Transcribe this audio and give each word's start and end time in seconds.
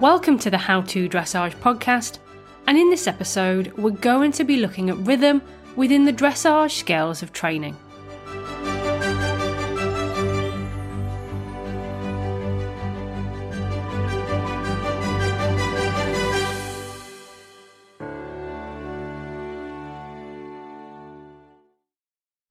Welcome 0.00 0.38
to 0.38 0.50
the 0.50 0.58
How 0.58 0.82
to 0.82 1.08
Dressage 1.08 1.56
podcast, 1.56 2.20
and 2.68 2.78
in 2.78 2.88
this 2.88 3.08
episode, 3.08 3.72
we're 3.76 3.90
going 3.90 4.30
to 4.30 4.44
be 4.44 4.58
looking 4.58 4.90
at 4.90 4.96
rhythm 4.98 5.42
within 5.74 6.04
the 6.04 6.12
dressage 6.12 6.70
scales 6.70 7.20
of 7.20 7.32
training. 7.32 7.76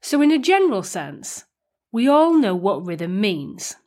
So, 0.01 0.21
in 0.21 0.31
a 0.31 0.37
general 0.37 0.83
sense, 0.83 1.45
we 1.93 2.09
all 2.09 2.33
know 2.33 2.55
what 2.55 2.85
rhythm 2.85 3.21
means. 3.21 3.77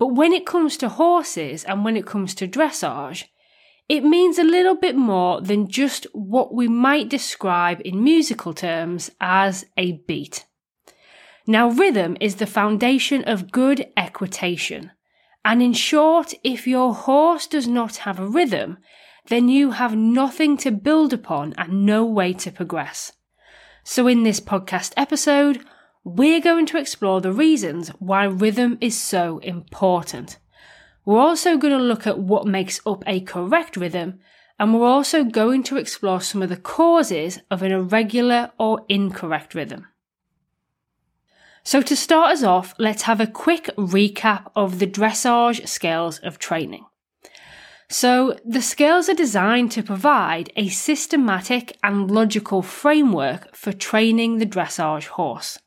But 0.00 0.14
when 0.14 0.32
it 0.32 0.46
comes 0.46 0.78
to 0.78 0.88
horses 0.88 1.62
and 1.62 1.84
when 1.84 1.94
it 1.94 2.06
comes 2.06 2.34
to 2.36 2.48
dressage, 2.48 3.24
it 3.86 4.02
means 4.02 4.38
a 4.38 4.42
little 4.42 4.74
bit 4.74 4.96
more 4.96 5.42
than 5.42 5.68
just 5.68 6.06
what 6.14 6.54
we 6.54 6.68
might 6.68 7.10
describe 7.10 7.82
in 7.84 8.02
musical 8.02 8.54
terms 8.54 9.10
as 9.20 9.66
a 9.76 9.92
beat. 10.08 10.46
Now, 11.46 11.68
rhythm 11.68 12.16
is 12.18 12.36
the 12.36 12.46
foundation 12.46 13.24
of 13.24 13.52
good 13.52 13.88
equitation. 13.94 14.90
And 15.44 15.62
in 15.62 15.74
short, 15.74 16.32
if 16.42 16.66
your 16.66 16.94
horse 16.94 17.46
does 17.46 17.68
not 17.68 17.98
have 17.98 18.18
a 18.18 18.26
rhythm, 18.26 18.78
then 19.28 19.50
you 19.50 19.72
have 19.72 19.94
nothing 19.94 20.56
to 20.58 20.70
build 20.70 21.12
upon 21.12 21.52
and 21.58 21.84
no 21.84 22.06
way 22.06 22.32
to 22.32 22.50
progress. 22.50 23.12
So, 23.84 24.06
in 24.06 24.22
this 24.22 24.40
podcast 24.40 24.94
episode, 24.96 25.62
we're 26.04 26.40
going 26.40 26.66
to 26.66 26.78
explore 26.78 27.20
the 27.20 27.32
reasons 27.32 27.88
why 27.98 28.24
rhythm 28.24 28.78
is 28.80 28.98
so 28.98 29.38
important. 29.38 30.38
We're 31.04 31.18
also 31.18 31.56
going 31.56 31.76
to 31.76 31.82
look 31.82 32.06
at 32.06 32.18
what 32.18 32.46
makes 32.46 32.80
up 32.86 33.02
a 33.06 33.20
correct 33.20 33.76
rhythm, 33.76 34.20
and 34.58 34.74
we're 34.74 34.86
also 34.86 35.24
going 35.24 35.62
to 35.64 35.76
explore 35.76 36.20
some 36.20 36.42
of 36.42 36.48
the 36.48 36.56
causes 36.56 37.40
of 37.50 37.62
an 37.62 37.72
irregular 37.72 38.50
or 38.58 38.84
incorrect 38.88 39.54
rhythm. 39.54 39.86
So, 41.62 41.82
to 41.82 41.94
start 41.94 42.32
us 42.32 42.42
off, 42.42 42.74
let's 42.78 43.02
have 43.02 43.20
a 43.20 43.26
quick 43.26 43.68
recap 43.76 44.50
of 44.56 44.78
the 44.78 44.86
dressage 44.86 45.68
scales 45.68 46.18
of 46.18 46.38
training. 46.38 46.86
So, 47.90 48.38
the 48.46 48.62
scales 48.62 49.10
are 49.10 49.14
designed 49.14 49.70
to 49.72 49.82
provide 49.82 50.50
a 50.56 50.68
systematic 50.68 51.76
and 51.82 52.10
logical 52.10 52.62
framework 52.62 53.54
for 53.54 53.72
training 53.72 54.38
the 54.38 54.46
dressage 54.46 55.08
horse. 55.08 55.58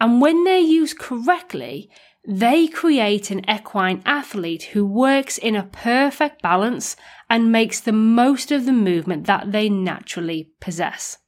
And 0.00 0.20
when 0.20 0.44
they're 0.44 0.58
used 0.58 0.98
correctly, 0.98 1.90
they 2.26 2.66
create 2.66 3.30
an 3.30 3.48
equine 3.48 4.02
athlete 4.06 4.64
who 4.72 4.86
works 4.86 5.36
in 5.36 5.54
a 5.54 5.64
perfect 5.64 6.40
balance 6.40 6.96
and 7.28 7.52
makes 7.52 7.80
the 7.80 7.92
most 7.92 8.50
of 8.50 8.64
the 8.64 8.72
movement 8.72 9.26
that 9.26 9.52
they 9.52 9.68
naturally 9.68 10.50
possess. 10.60 11.18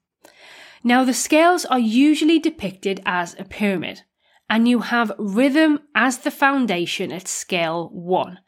Now, 0.82 1.04
the 1.04 1.12
scales 1.12 1.64
are 1.64 1.78
usually 1.78 2.38
depicted 2.38 3.02
as 3.04 3.34
a 3.38 3.44
pyramid, 3.44 4.02
and 4.48 4.68
you 4.68 4.80
have 4.80 5.12
rhythm 5.18 5.80
as 5.94 6.18
the 6.18 6.30
foundation 6.30 7.12
at 7.12 7.28
scale 7.28 7.90
1. 7.92 8.38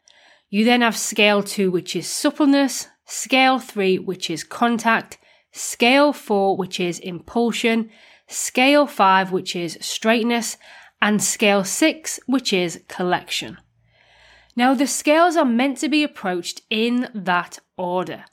You 0.49 0.65
then 0.65 0.81
have 0.81 0.97
scale 0.97 1.43
2, 1.43 1.69
which 1.69 1.95
is 1.95 2.07
suppleness, 2.07 2.87
scale 3.05 3.59
3, 3.59 3.99
which 3.99 4.29
is 4.29 4.43
contact, 4.43 5.17
scale 5.51 6.13
4, 6.13 6.57
which 6.57 6.79
is 6.79 6.97
impulsion, 6.99 7.91
scale 8.29 8.87
5, 8.87 9.31
which 9.31 9.55
is 9.55 9.77
straightness, 9.81 10.57
and 11.01 11.21
scale 11.21 11.63
6, 11.63 12.19
which 12.27 12.53
is 12.53 12.83
collection. 12.87 13.57
Now, 14.55 14.73
the 14.73 14.87
scales 14.87 15.35
are 15.35 15.45
meant 15.45 15.77
to 15.79 15.89
be 15.89 16.03
approached 16.03 16.61
in 16.69 17.09
that 17.13 17.59
order. 17.77 18.25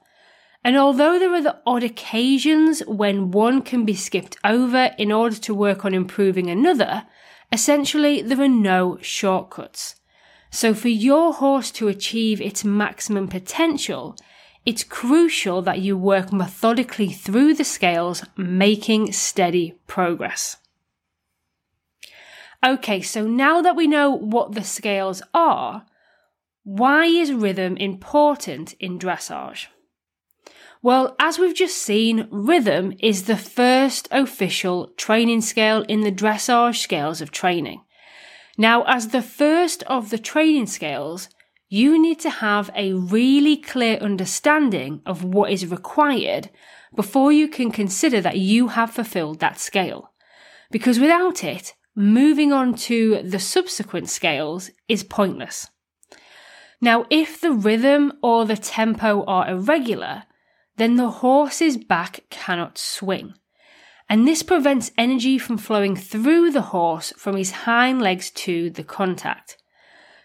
And 0.64 0.76
although 0.76 1.18
there 1.18 1.32
are 1.32 1.42
the 1.42 1.60
odd 1.64 1.84
occasions 1.84 2.80
when 2.86 3.30
one 3.30 3.62
can 3.62 3.84
be 3.84 3.94
skipped 3.94 4.36
over 4.42 4.90
in 4.98 5.12
order 5.12 5.36
to 5.36 5.54
work 5.54 5.84
on 5.84 5.94
improving 5.94 6.50
another, 6.50 7.04
essentially 7.52 8.20
there 8.20 8.40
are 8.40 8.48
no 8.48 8.98
shortcuts. 9.00 9.94
So, 10.50 10.74
for 10.74 10.88
your 10.88 11.34
horse 11.34 11.70
to 11.72 11.86
achieve 11.86 12.40
its 12.40 12.64
maximum 12.64 13.28
potential, 13.28 14.16
it's 14.66 14.82
crucial 14.84 15.62
that 15.62 15.78
you 15.78 15.96
work 15.96 16.32
methodically 16.32 17.08
through 17.08 17.54
the 17.54 17.64
scales, 17.64 18.24
making 18.36 19.12
steady 19.12 19.78
progress. 19.86 20.56
Okay, 22.64 23.00
so 23.00 23.26
now 23.26 23.62
that 23.62 23.76
we 23.76 23.86
know 23.86 24.10
what 24.10 24.52
the 24.52 24.64
scales 24.64 25.22
are, 25.32 25.86
why 26.64 27.06
is 27.06 27.32
rhythm 27.32 27.76
important 27.76 28.72
in 28.80 28.98
dressage? 28.98 29.66
Well, 30.82 31.14
as 31.20 31.38
we've 31.38 31.54
just 31.54 31.78
seen, 31.78 32.26
rhythm 32.30 32.92
is 32.98 33.24
the 33.24 33.36
first 33.36 34.08
official 34.10 34.88
training 34.96 35.42
scale 35.42 35.82
in 35.82 36.00
the 36.00 36.12
dressage 36.12 36.78
scales 36.78 37.20
of 37.20 37.30
training. 37.30 37.82
Now, 38.58 38.82
as 38.82 39.08
the 39.08 39.22
first 39.22 39.84
of 39.84 40.10
the 40.10 40.18
training 40.18 40.66
scales, 40.66 41.28
you 41.68 42.00
need 42.00 42.20
to 42.20 42.30
have 42.30 42.70
a 42.74 42.92
really 42.92 43.56
clear 43.56 43.96
understanding 43.96 45.02
of 45.04 45.24
what 45.24 45.50
is 45.50 45.66
required 45.66 46.50
before 46.94 47.32
you 47.32 47.48
can 47.48 47.70
consider 47.70 48.20
that 48.20 48.38
you 48.38 48.68
have 48.68 48.90
fulfilled 48.90 49.40
that 49.40 49.58
scale. 49.58 50.12
Because 50.70 51.00
without 51.00 51.42
it, 51.42 51.74
moving 51.94 52.52
on 52.52 52.74
to 52.74 53.22
the 53.22 53.40
subsequent 53.40 54.08
scales 54.08 54.70
is 54.88 55.02
pointless. 55.02 55.68
Now, 56.80 57.06
if 57.10 57.40
the 57.40 57.52
rhythm 57.52 58.12
or 58.22 58.44
the 58.44 58.56
tempo 58.56 59.24
are 59.24 59.48
irregular, 59.48 60.24
then 60.76 60.96
the 60.96 61.10
horse's 61.10 61.76
back 61.76 62.24
cannot 62.30 62.78
swing. 62.78 63.34
And 64.08 64.28
this 64.28 64.42
prevents 64.42 64.92
energy 64.96 65.38
from 65.38 65.58
flowing 65.58 65.96
through 65.96 66.52
the 66.52 66.62
horse 66.62 67.12
from 67.16 67.36
his 67.36 67.50
hind 67.50 68.00
legs 68.00 68.30
to 68.32 68.70
the 68.70 68.84
contact. 68.84 69.56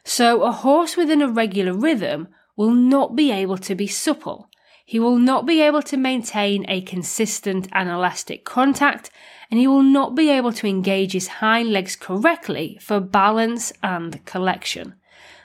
So 0.04 0.44
a 0.44 0.52
horse 0.52 0.98
with 0.98 1.10
an 1.10 1.22
irregular 1.22 1.74
rhythm 1.74 2.28
will 2.56 2.72
not 2.72 3.16
be 3.16 3.32
able 3.32 3.58
to 3.60 3.76
be 3.76 3.88
supple. 3.88 4.50
He 4.86 5.00
will 5.00 5.18
not 5.18 5.46
be 5.46 5.62
able 5.62 5.82
to 5.84 5.98
maintain 5.98 6.66
a 6.68 6.82
consistent 6.82 7.68
and 7.72 7.90
elastic 7.90 8.44
contact, 8.44 9.10
and 9.50 9.60
he 9.60 9.68
will 9.68 9.84
not 9.84 10.16
be 10.16 10.30
able 10.30 10.52
to 10.54 10.68
engage 10.68 11.14
his 11.14 11.28
hind 11.28 11.72
legs 11.72 11.96
correctly 11.96 12.78
for 12.82 13.00
balance 13.00 13.72
and 13.82 14.24
collection. 14.26 14.96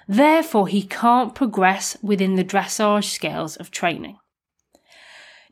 Therefore, 0.09 0.69
he 0.69 0.83
can't 0.83 1.35
progress 1.35 1.97
within 2.03 2.35
the 2.35 2.45
dressage 2.45 3.05
scales 3.05 3.57
of 3.57 3.71
training. 3.71 4.19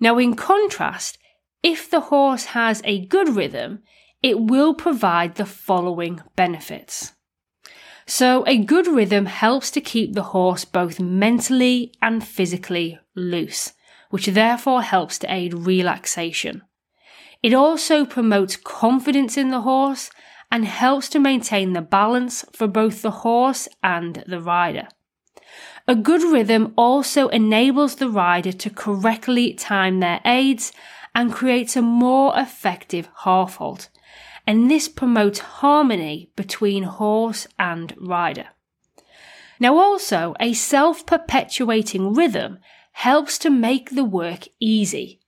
Now, 0.01 0.19
in 0.19 0.35
contrast, 0.35 1.19
if 1.63 1.91
the 1.91 2.01
horse 2.01 2.47
has 2.47 2.83
a 2.85 3.07
good 3.07 3.29
rhythm, 3.29 3.83
it 4.23 4.41
will 4.41 4.75
provide 4.75 5.35
the 5.35 5.47
following 5.47 6.21
benefits. 6.37 7.13
So, 8.07 8.45
a 8.47 8.59
good 8.59 8.87
rhythm 8.87 9.27
helps 9.27 9.71
to 9.73 9.81
keep 9.81 10.13
the 10.13 10.31
horse 10.35 10.65
both 10.65 11.01
mentally 11.01 11.93
and 12.03 12.23
physically 12.23 12.99
loose, 13.15 13.73
which 14.11 14.27
therefore 14.27 14.83
helps 14.83 15.19
to 15.19 15.33
aid 15.33 15.55
relaxation. 15.55 16.63
It 17.43 17.55
also 17.55 18.05
promotes 18.05 18.57
confidence 18.57 19.37
in 19.37 19.51
the 19.51 19.63
horse 19.63 20.11
and 20.51 20.65
helps 20.65 21.09
to 21.11 21.19
maintain 21.19 21.73
the 21.73 21.83
balance 21.83 22.45
for 22.53 22.67
both 22.67 23.03
the 23.03 23.11
horse 23.11 23.69
and 23.83 24.23
the 24.27 24.41
rider. 24.41 24.89
A 25.87 25.95
good 25.95 26.23
rhythm 26.23 26.73
also 26.77 27.29
enables 27.29 27.97
the 27.97 28.09
rider 28.09 28.53
to 28.53 28.71
correctly 28.71 29.53
time 29.53 30.01
their 30.01 30.21
aids 30.25 30.73
and 31.15 31.33
creates 31.33 31.77
a 31.77 31.83
more 31.83 32.33
effective 32.37 33.09
half 33.25 33.57
halt, 33.57 33.89
and 34.47 34.71
this 34.71 34.89
promotes 34.89 35.39
harmony 35.39 36.31
between 36.37 36.85
horse 36.85 37.47
and 37.59 37.95
rider. 37.99 38.49
Now, 39.61 39.79
also, 39.79 40.35
a 40.41 40.53
self 40.53 41.07
perpetuating 41.07 42.15
rhythm 42.15 42.59
helps 42.93 43.39
to 43.39 43.51
make 43.51 43.91
the 43.91 44.05
work 44.05 44.47
easy. 44.61 45.21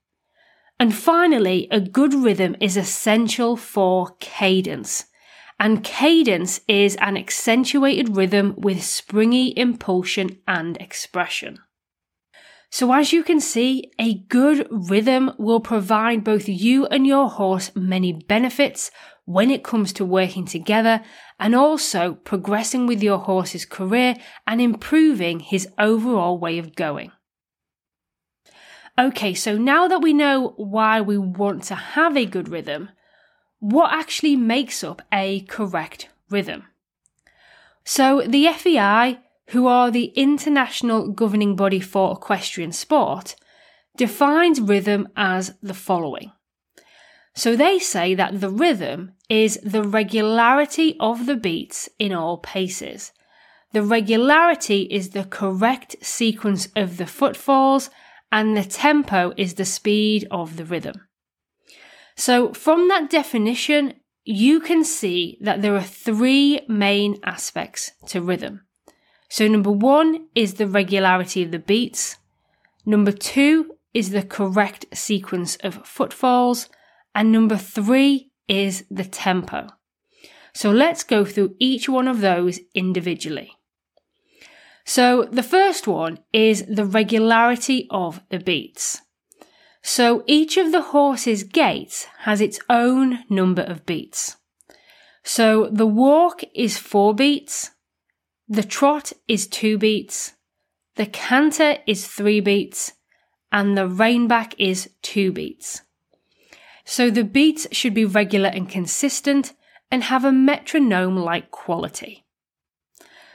And 0.79 0.95
finally, 0.95 1.69
a 1.71 1.81
good 1.81 2.13
rhythm 2.13 2.57
is 2.61 2.77
essential 2.77 3.57
for 3.57 4.17
cadence. 4.21 5.07
And 5.59 5.83
cadence 5.83 6.61
is 6.69 6.97
an 6.97 7.17
accentuated 7.17 8.15
rhythm 8.15 8.55
with 8.59 8.83
springy 8.83 9.57
impulsion 9.57 10.39
and 10.47 10.77
expression. 10.77 11.61
So, 12.71 12.93
as 12.93 13.13
you 13.13 13.23
can 13.23 13.41
see, 13.41 13.91
a 13.99 14.15
good 14.15 14.67
rhythm 14.71 15.33
will 15.39 15.61
provide 15.61 16.25
both 16.25 16.49
you 16.49 16.87
and 16.87 17.07
your 17.07 17.31
horse 17.31 17.71
many 17.75 18.13
benefits 18.13 18.91
when 19.25 19.51
it 19.51 19.65
comes 19.65 19.93
to 19.95 20.05
working 20.05 20.45
together 20.45 21.03
and 21.39 21.55
also 21.55 22.15
progressing 22.15 22.87
with 22.87 23.03
your 23.03 23.19
horse's 23.19 23.65
career 23.65 24.17
and 24.47 24.61
improving 24.61 25.41
his 25.41 25.69
overall 25.79 26.39
way 26.39 26.59
of 26.59 26.75
going. 26.75 27.13
Okay, 28.99 29.35
so 29.35 29.59
now 29.59 29.89
that 29.89 30.01
we 30.01 30.13
know 30.13 30.55
why 30.57 31.01
we 31.01 31.19
want 31.19 31.65
to 31.65 31.75
have 31.75 32.17
a 32.17 32.25
good 32.25 32.49
rhythm, 32.49 32.89
what 33.59 33.93
actually 33.93 34.37
makes 34.37 34.83
up 34.83 35.03
a 35.13 35.41
correct 35.41 36.09
rhythm? 36.31 36.65
So, 37.85 38.23
the 38.27 38.47
FEI 38.49 39.19
who 39.49 39.67
are 39.67 39.91
the 39.91 40.07
international 40.17 41.11
governing 41.11 41.57
body 41.57 41.81
for 41.81 42.13
equestrian 42.13 42.73
sport, 42.73 43.37
defines 43.97 44.61
rhythm 44.61 45.09
as 45.17 45.55
the 45.63 45.75
following. 45.75 46.33
So 47.35 47.55
they 47.55 47.79
say 47.79 48.15
that 48.15 48.41
the 48.41 48.51
rhythm 48.51 49.13
is 49.29 49.59
the 49.63 49.83
regularity 49.83 50.97
of 50.99 51.27
the 51.27 51.37
beats 51.37 51.89
in 51.99 52.13
all 52.13 52.39
paces. 52.39 53.13
The 53.73 53.83
regularity 53.83 54.83
is 54.83 55.11
the 55.11 55.25
correct 55.25 55.97
sequence 56.01 56.69
of 56.75 56.97
the 56.97 57.07
footfalls, 57.07 57.91
and 58.33 58.57
the 58.57 58.65
tempo 58.65 59.33
is 59.37 59.55
the 59.55 59.65
speed 59.65 60.27
of 60.31 60.57
the 60.57 60.65
rhythm. 60.65 61.03
So, 62.17 62.53
from 62.53 62.89
that 62.89 63.11
definition, 63.11 63.95
you 64.25 64.61
can 64.61 64.83
see 64.83 65.39
that 65.43 65.63
there 65.63 65.77
are 65.77 65.83
three 65.83 66.63
main 66.69 67.17
aspects 67.23 67.93
to 68.09 68.23
rhythm. 68.23 68.66
So, 69.37 69.47
number 69.47 69.71
one 69.71 70.29
is 70.35 70.55
the 70.55 70.67
regularity 70.67 71.43
of 71.43 71.51
the 71.51 71.59
beats. 71.59 72.17
Number 72.87 73.13
two 73.13 73.77
is 73.93 74.09
the 74.09 74.23
correct 74.23 74.87
sequence 74.95 75.57
of 75.57 75.87
footfalls. 75.87 76.71
And 77.15 77.33
number 77.33 77.59
three 77.59 78.31
is 78.49 78.87
the 78.91 79.05
tempo. 79.05 79.67
So, 80.55 80.71
let's 80.71 81.05
go 81.05 81.27
through 81.27 81.55
each 81.59 81.87
one 81.87 82.09
of 82.09 82.23
those 82.23 82.61
individually. 82.75 83.53
So, 84.87 85.25
the 85.25 85.43
first 85.43 85.87
one 85.87 86.21
is 86.33 86.65
the 86.65 86.87
regularity 86.87 87.87
of 87.91 88.23
the 88.31 88.39
beats. 88.39 89.03
So, 89.83 90.25
each 90.27 90.57
of 90.57 90.73
the 90.73 90.81
horse's 90.97 91.45
gaits 91.45 92.07
has 92.21 92.41
its 92.41 92.59
own 92.71 93.19
number 93.29 93.65
of 93.65 93.85
beats. 93.85 94.39
So, 95.25 95.69
the 95.71 95.87
walk 95.87 96.43
is 96.55 96.79
four 96.79 97.15
beats, 97.15 97.73
the 98.49 98.63
trot 98.63 99.13
is 99.27 99.47
two 99.47 99.79
beats, 99.79 100.35
the 100.97 101.07
canter 101.07 101.79
is 101.87 102.07
three 102.07 102.41
beats, 102.41 102.93
and 103.53 103.77
the 103.77 103.89
reinback 103.89 104.55
is 104.59 104.91
two 105.03 105.33
beats. 105.33 105.83
So 106.85 107.11
the 107.11 107.25
beats 107.25 107.67
should 107.73 107.95
be 107.95 108.05
regular 108.05 108.49
and 108.49 108.69
consistent 108.69 109.53
and 109.91 110.05
have 110.05 110.25
a 110.25 110.33
metronome 110.33 111.17
like 111.17 111.51
quality. 111.51 112.25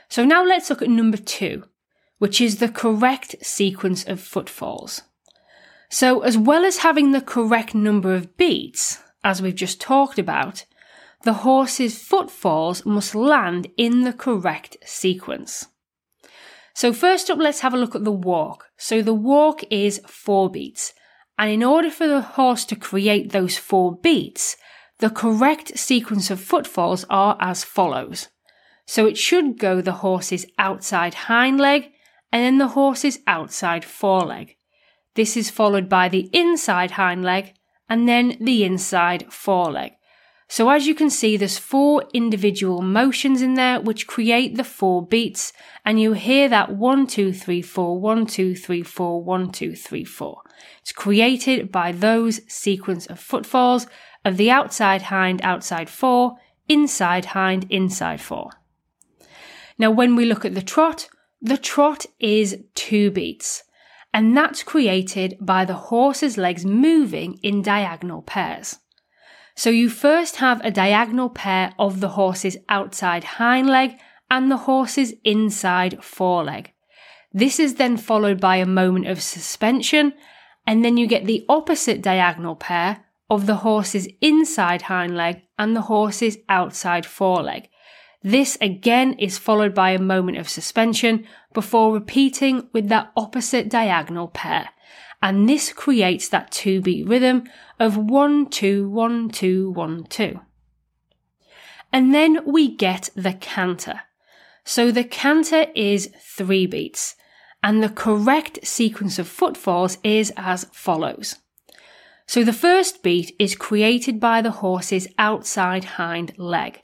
So 0.08 0.24
now 0.24 0.44
let's 0.44 0.70
look 0.70 0.82
at 0.82 0.88
number 0.88 1.16
two, 1.16 1.64
which 2.18 2.40
is 2.40 2.56
the 2.56 2.68
correct 2.68 3.36
sequence 3.42 4.04
of 4.04 4.20
footfalls. 4.20 5.02
So, 5.90 6.20
as 6.20 6.38
well 6.38 6.64
as 6.64 6.78
having 6.78 7.12
the 7.12 7.20
correct 7.20 7.74
number 7.74 8.14
of 8.14 8.36
beats, 8.38 8.98
as 9.22 9.42
we've 9.42 9.54
just 9.54 9.80
talked 9.80 10.18
about, 10.18 10.64
the 11.24 11.32
horse's 11.32 11.98
footfalls 11.98 12.84
must 12.84 13.14
land 13.14 13.68
in 13.76 14.02
the 14.02 14.12
correct 14.12 14.76
sequence. 14.84 15.66
So 16.74 16.92
first 16.92 17.30
up, 17.30 17.38
let's 17.38 17.60
have 17.60 17.74
a 17.74 17.78
look 17.78 17.94
at 17.94 18.04
the 18.04 18.12
walk. 18.12 18.66
So 18.76 19.02
the 19.02 19.14
walk 19.14 19.62
is 19.70 20.00
four 20.06 20.50
beats. 20.50 20.94
And 21.38 21.50
in 21.50 21.62
order 21.62 21.90
for 21.90 22.06
the 22.06 22.20
horse 22.20 22.64
to 22.66 22.76
create 22.76 23.32
those 23.32 23.56
four 23.56 23.96
beats, 23.96 24.56
the 24.98 25.10
correct 25.10 25.78
sequence 25.78 26.30
of 26.30 26.40
footfalls 26.40 27.04
are 27.10 27.36
as 27.40 27.64
follows. 27.64 28.28
So 28.86 29.06
it 29.06 29.18
should 29.18 29.58
go 29.58 29.80
the 29.80 29.92
horse's 29.92 30.46
outside 30.58 31.14
hind 31.14 31.58
leg 31.60 31.90
and 32.30 32.42
then 32.42 32.58
the 32.58 32.68
horse's 32.68 33.18
outside 33.26 33.84
foreleg. 33.84 34.56
This 35.14 35.36
is 35.36 35.50
followed 35.50 35.88
by 35.88 36.08
the 36.08 36.30
inside 36.32 36.92
hind 36.92 37.22
leg 37.22 37.54
and 37.88 38.08
then 38.08 38.36
the 38.40 38.64
inside 38.64 39.32
foreleg. 39.32 39.92
So 40.52 40.68
as 40.68 40.86
you 40.86 40.94
can 40.94 41.08
see, 41.08 41.38
there's 41.38 41.56
four 41.56 42.04
individual 42.12 42.82
motions 42.82 43.40
in 43.40 43.54
there 43.54 43.80
which 43.80 44.06
create 44.06 44.54
the 44.54 44.64
four 44.64 45.02
beats, 45.02 45.54
and 45.82 45.98
you 45.98 46.12
hear 46.12 46.46
that 46.50 46.76
one, 46.76 47.06
two, 47.06 47.32
three, 47.32 47.62
four, 47.62 47.98
one, 47.98 48.26
two, 48.26 48.54
three, 48.54 48.82
four, 48.82 49.24
one, 49.24 49.50
two, 49.50 49.74
three, 49.74 50.04
four. 50.04 50.42
It's 50.82 50.92
created 50.92 51.72
by 51.72 51.90
those 51.90 52.42
sequence 52.52 53.06
of 53.06 53.18
footfalls 53.18 53.86
of 54.26 54.36
the 54.36 54.50
outside 54.50 55.00
hind, 55.00 55.40
outside 55.42 55.88
four, 55.88 56.36
inside 56.68 57.24
hind, 57.24 57.66
inside 57.70 58.20
four. 58.20 58.50
Now, 59.78 59.90
when 59.90 60.16
we 60.16 60.26
look 60.26 60.44
at 60.44 60.54
the 60.54 60.60
trot, 60.60 61.08
the 61.40 61.56
trot 61.56 62.04
is 62.20 62.62
two 62.74 63.10
beats, 63.10 63.62
and 64.12 64.36
that's 64.36 64.62
created 64.62 65.38
by 65.40 65.64
the 65.64 65.88
horse's 65.88 66.36
legs 66.36 66.66
moving 66.66 67.38
in 67.42 67.62
diagonal 67.62 68.20
pairs. 68.20 68.80
So 69.54 69.70
you 69.70 69.88
first 69.88 70.36
have 70.36 70.60
a 70.64 70.70
diagonal 70.70 71.28
pair 71.28 71.72
of 71.78 72.00
the 72.00 72.10
horse's 72.10 72.56
outside 72.68 73.24
hind 73.24 73.68
leg 73.68 73.98
and 74.30 74.50
the 74.50 74.56
horse's 74.56 75.14
inside 75.24 76.02
foreleg. 76.02 76.72
This 77.32 77.58
is 77.58 77.74
then 77.74 77.96
followed 77.96 78.40
by 78.40 78.56
a 78.56 78.66
moment 78.66 79.06
of 79.06 79.22
suspension, 79.22 80.14
and 80.66 80.84
then 80.84 80.96
you 80.96 81.06
get 81.06 81.24
the 81.24 81.44
opposite 81.48 82.02
diagonal 82.02 82.56
pair 82.56 83.04
of 83.28 83.46
the 83.46 83.56
horse's 83.56 84.08
inside 84.20 84.82
hind 84.82 85.16
leg 85.16 85.42
and 85.58 85.74
the 85.74 85.82
horse's 85.82 86.36
outside 86.48 87.06
foreleg. 87.06 87.68
This 88.22 88.56
again 88.60 89.14
is 89.14 89.38
followed 89.38 89.74
by 89.74 89.90
a 89.90 89.98
moment 89.98 90.38
of 90.38 90.48
suspension 90.48 91.26
before 91.52 91.92
repeating 91.92 92.68
with 92.72 92.88
that 92.88 93.10
opposite 93.16 93.68
diagonal 93.68 94.28
pair 94.28 94.68
and 95.22 95.48
this 95.48 95.72
creates 95.72 96.28
that 96.28 96.50
two 96.50 96.80
beat 96.80 97.06
rhythm 97.06 97.44
of 97.78 97.96
one, 97.96 98.50
two, 98.50 98.88
one, 98.88 99.30
two, 99.30 99.70
one, 99.70 100.04
two. 100.04 100.40
And 101.92 102.12
then 102.12 102.40
we 102.44 102.74
get 102.76 103.10
the 103.14 103.32
canter. 103.32 104.00
So 104.64 104.90
the 104.90 105.04
canter 105.04 105.66
is 105.74 106.10
three 106.20 106.66
beats, 106.66 107.14
and 107.62 107.82
the 107.82 107.88
correct 107.88 108.66
sequence 108.66 109.18
of 109.18 109.28
footfalls 109.28 109.98
is 110.02 110.32
as 110.36 110.64
follows. 110.72 111.36
So 112.26 112.44
the 112.44 112.52
first 112.52 113.02
beat 113.02 113.34
is 113.38 113.54
created 113.54 114.18
by 114.18 114.42
the 114.42 114.50
horse's 114.50 115.08
outside 115.18 115.84
hind 115.84 116.32
leg. 116.38 116.80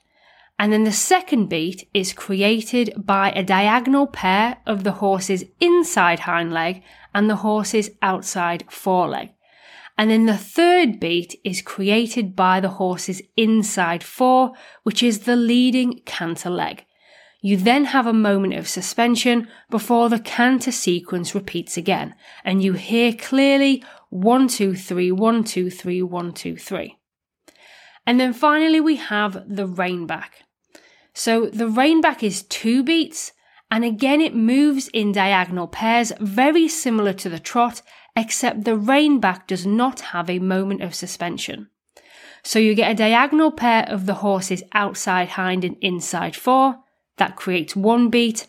And 0.59 0.73
then 0.73 0.85
the 0.85 0.93
second 0.93 1.49
beat 1.49 1.89
is 1.95 2.13
created 2.13 2.95
by 2.97 3.31
a 3.31 3.45
diagonal 3.45 4.09
pair 4.09 4.59
of 4.67 4.83
the 4.83 4.93
horse's 4.93 5.45
inside 5.61 6.21
hind 6.21 6.53
leg 6.53 6.83
and 7.15 7.31
the 7.31 7.37
horse's 7.37 7.91
outside 8.03 8.65
foreleg. 8.69 9.31
And 9.97 10.11
then 10.11 10.27
the 10.27 10.37
third 10.37 11.01
beat 11.01 11.41
is 11.45 11.63
created 11.63 12.35
by 12.35 12.61
the 12.61 12.71
horse's 12.71 13.23
inside 13.37 14.03
fore, 14.03 14.53
which 14.83 15.03
is 15.03 15.21
the 15.21 15.37
leading 15.37 16.01
canter 16.05 16.51
leg. 16.51 16.85
You 17.41 17.57
then 17.57 17.87
have 17.87 18.07
a 18.07 18.13
moment 18.13 18.55
of 18.55 18.69
suspension 18.69 19.47
before 19.71 20.09
the 20.09 20.19
canter 20.19 20.73
sequence 20.73 21.37
repeats 21.37 21.77
again, 21.77 22.17
and 22.45 22.63
you 22.63 22.73
hear 22.73 23.13
clearly 23.13 23.85
one, 24.11 24.49
two, 24.49 24.75
three, 24.75 25.13
one, 25.13 25.45
two, 25.45 25.71
three, 25.71 26.03
one, 26.03 26.33
two, 26.33 26.57
three. 26.57 26.97
And 28.05 28.19
then 28.19 28.33
finally 28.33 28.81
we 28.81 28.97
have 28.97 29.35
the 29.47 29.69
reinback. 29.69 30.43
So 31.19 31.47
the 31.47 31.65
reinback 31.65 32.23
is 32.23 32.45
two 32.45 32.85
beats, 32.85 33.33
and 33.73 33.85
again 33.85 34.21
it 34.21 34.37
moves 34.37 34.87
in 34.95 35.11
diagonal 35.11 35.67
pairs, 35.67 36.13
very 36.21 36.69
similar 36.69 37.13
to 37.15 37.29
the 37.29 37.41
trot, 37.41 37.83
except 38.15 38.63
the 38.63 38.77
reinback 38.77 39.49
does 39.49 39.67
not 39.67 39.99
have 40.15 40.31
a 40.31 40.39
moment 40.39 40.81
of 40.81 40.95
suspension. 40.95 41.71
So 42.45 42.61
you 42.61 42.77
get 42.77 42.93
a 42.93 42.95
diagonal 42.95 43.51
pair 43.51 43.83
of 43.89 44.07
the 44.07 44.15
horse's 44.15 44.63
outside 44.73 45.31
hind 45.31 45.65
and 45.65 45.77
inside 45.81 46.37
fore, 46.37 46.77
that 47.17 47.35
creates 47.35 47.75
one 47.75 48.11
beat, 48.11 48.47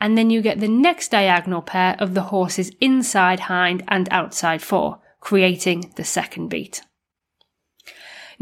and 0.00 0.16
then 0.16 0.30
you 0.30 0.42
get 0.42 0.60
the 0.60 0.68
next 0.68 1.10
diagonal 1.10 1.60
pair 1.60 1.96
of 1.98 2.14
the 2.14 2.28
horse's 2.30 2.70
inside 2.80 3.40
hind 3.40 3.82
and 3.88 4.06
outside 4.12 4.62
fore, 4.62 5.00
creating 5.18 5.92
the 5.96 6.04
second 6.04 6.50
beat. 6.50 6.82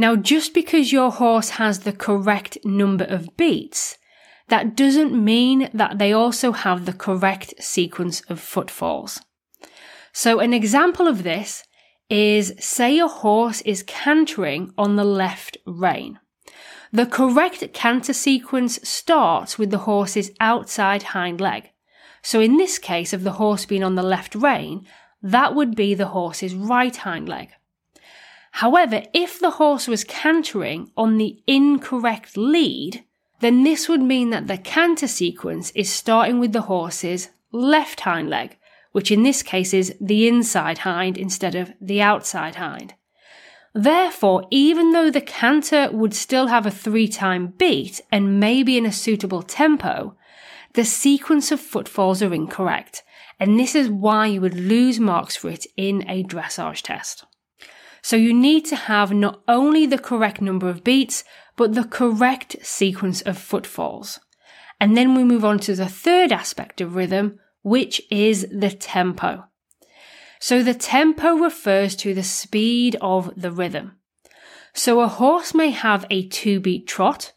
Now, 0.00 0.16
just 0.16 0.54
because 0.54 0.92
your 0.92 1.10
horse 1.10 1.50
has 1.60 1.80
the 1.80 1.92
correct 1.92 2.56
number 2.64 3.04
of 3.04 3.36
beats, 3.36 3.98
that 4.48 4.74
doesn't 4.74 5.12
mean 5.12 5.68
that 5.74 5.98
they 5.98 6.10
also 6.10 6.52
have 6.52 6.86
the 6.86 6.94
correct 6.94 7.52
sequence 7.62 8.22
of 8.30 8.40
footfalls. 8.40 9.20
So, 10.14 10.40
an 10.40 10.54
example 10.54 11.06
of 11.06 11.22
this 11.22 11.64
is 12.08 12.54
say 12.58 12.96
your 12.96 13.10
horse 13.10 13.60
is 13.60 13.82
cantering 13.82 14.72
on 14.78 14.96
the 14.96 15.04
left 15.04 15.58
rein. 15.66 16.18
The 16.90 17.04
correct 17.04 17.74
canter 17.74 18.14
sequence 18.14 18.80
starts 18.82 19.58
with 19.58 19.70
the 19.70 19.84
horse's 19.84 20.30
outside 20.40 21.02
hind 21.12 21.42
leg. 21.42 21.72
So, 22.22 22.40
in 22.40 22.56
this 22.56 22.78
case 22.78 23.12
of 23.12 23.22
the 23.22 23.32
horse 23.32 23.66
being 23.66 23.84
on 23.84 23.96
the 23.96 24.10
left 24.14 24.34
rein, 24.34 24.86
that 25.20 25.54
would 25.54 25.76
be 25.76 25.92
the 25.92 26.12
horse's 26.16 26.54
right 26.54 26.96
hind 26.96 27.28
leg. 27.28 27.50
However, 28.52 29.02
if 29.14 29.38
the 29.38 29.52
horse 29.52 29.86
was 29.88 30.04
cantering 30.04 30.90
on 30.96 31.18
the 31.18 31.42
incorrect 31.46 32.36
lead, 32.36 33.04
then 33.40 33.64
this 33.64 33.88
would 33.88 34.02
mean 34.02 34.30
that 34.30 34.46
the 34.46 34.58
canter 34.58 35.08
sequence 35.08 35.70
is 35.70 35.90
starting 35.90 36.38
with 36.38 36.52
the 36.52 36.62
horse's 36.62 37.30
left 37.52 38.00
hind 38.00 38.28
leg, 38.28 38.58
which 38.92 39.10
in 39.10 39.22
this 39.22 39.42
case 39.42 39.72
is 39.72 39.94
the 40.00 40.28
inside 40.28 40.78
hind 40.78 41.16
instead 41.16 41.54
of 41.54 41.72
the 41.80 42.02
outside 42.02 42.56
hind. 42.56 42.94
Therefore, 43.72 44.46
even 44.50 44.92
though 44.92 45.10
the 45.10 45.20
canter 45.20 45.88
would 45.92 46.12
still 46.12 46.48
have 46.48 46.66
a 46.66 46.70
three 46.70 47.08
time 47.08 47.54
beat 47.56 48.00
and 48.10 48.40
maybe 48.40 48.76
in 48.76 48.84
a 48.84 48.92
suitable 48.92 49.42
tempo, 49.42 50.16
the 50.74 50.84
sequence 50.84 51.50
of 51.52 51.60
footfalls 51.60 52.22
are 52.22 52.34
incorrect, 52.34 53.02
and 53.38 53.58
this 53.58 53.74
is 53.74 53.88
why 53.88 54.26
you 54.26 54.40
would 54.40 54.54
lose 54.54 55.00
marks 55.00 55.36
for 55.36 55.50
it 55.50 55.66
in 55.76 56.08
a 56.08 56.24
dressage 56.24 56.82
test. 56.82 57.24
So 58.02 58.16
you 58.16 58.32
need 58.32 58.64
to 58.66 58.76
have 58.76 59.12
not 59.12 59.42
only 59.46 59.86
the 59.86 59.98
correct 59.98 60.40
number 60.40 60.68
of 60.68 60.84
beats, 60.84 61.24
but 61.56 61.74
the 61.74 61.84
correct 61.84 62.56
sequence 62.62 63.20
of 63.22 63.36
footfalls. 63.36 64.20
And 64.80 64.96
then 64.96 65.14
we 65.14 65.24
move 65.24 65.44
on 65.44 65.58
to 65.60 65.74
the 65.74 65.88
third 65.88 66.32
aspect 66.32 66.80
of 66.80 66.94
rhythm, 66.94 67.38
which 67.62 68.00
is 68.10 68.46
the 68.50 68.70
tempo. 68.70 69.44
So 70.38 70.62
the 70.62 70.74
tempo 70.74 71.34
refers 71.34 71.94
to 71.96 72.14
the 72.14 72.22
speed 72.22 72.96
of 73.02 73.30
the 73.36 73.50
rhythm. 73.50 73.98
So 74.72 75.00
a 75.00 75.08
horse 75.08 75.52
may 75.52 75.70
have 75.70 76.06
a 76.08 76.26
two 76.28 76.60
beat 76.60 76.86
trot. 76.86 77.32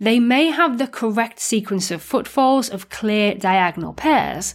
They 0.00 0.18
may 0.18 0.46
have 0.46 0.78
the 0.78 0.86
correct 0.86 1.40
sequence 1.40 1.90
of 1.90 2.00
footfalls 2.02 2.70
of 2.70 2.88
clear 2.88 3.34
diagonal 3.34 3.92
pairs, 3.92 4.54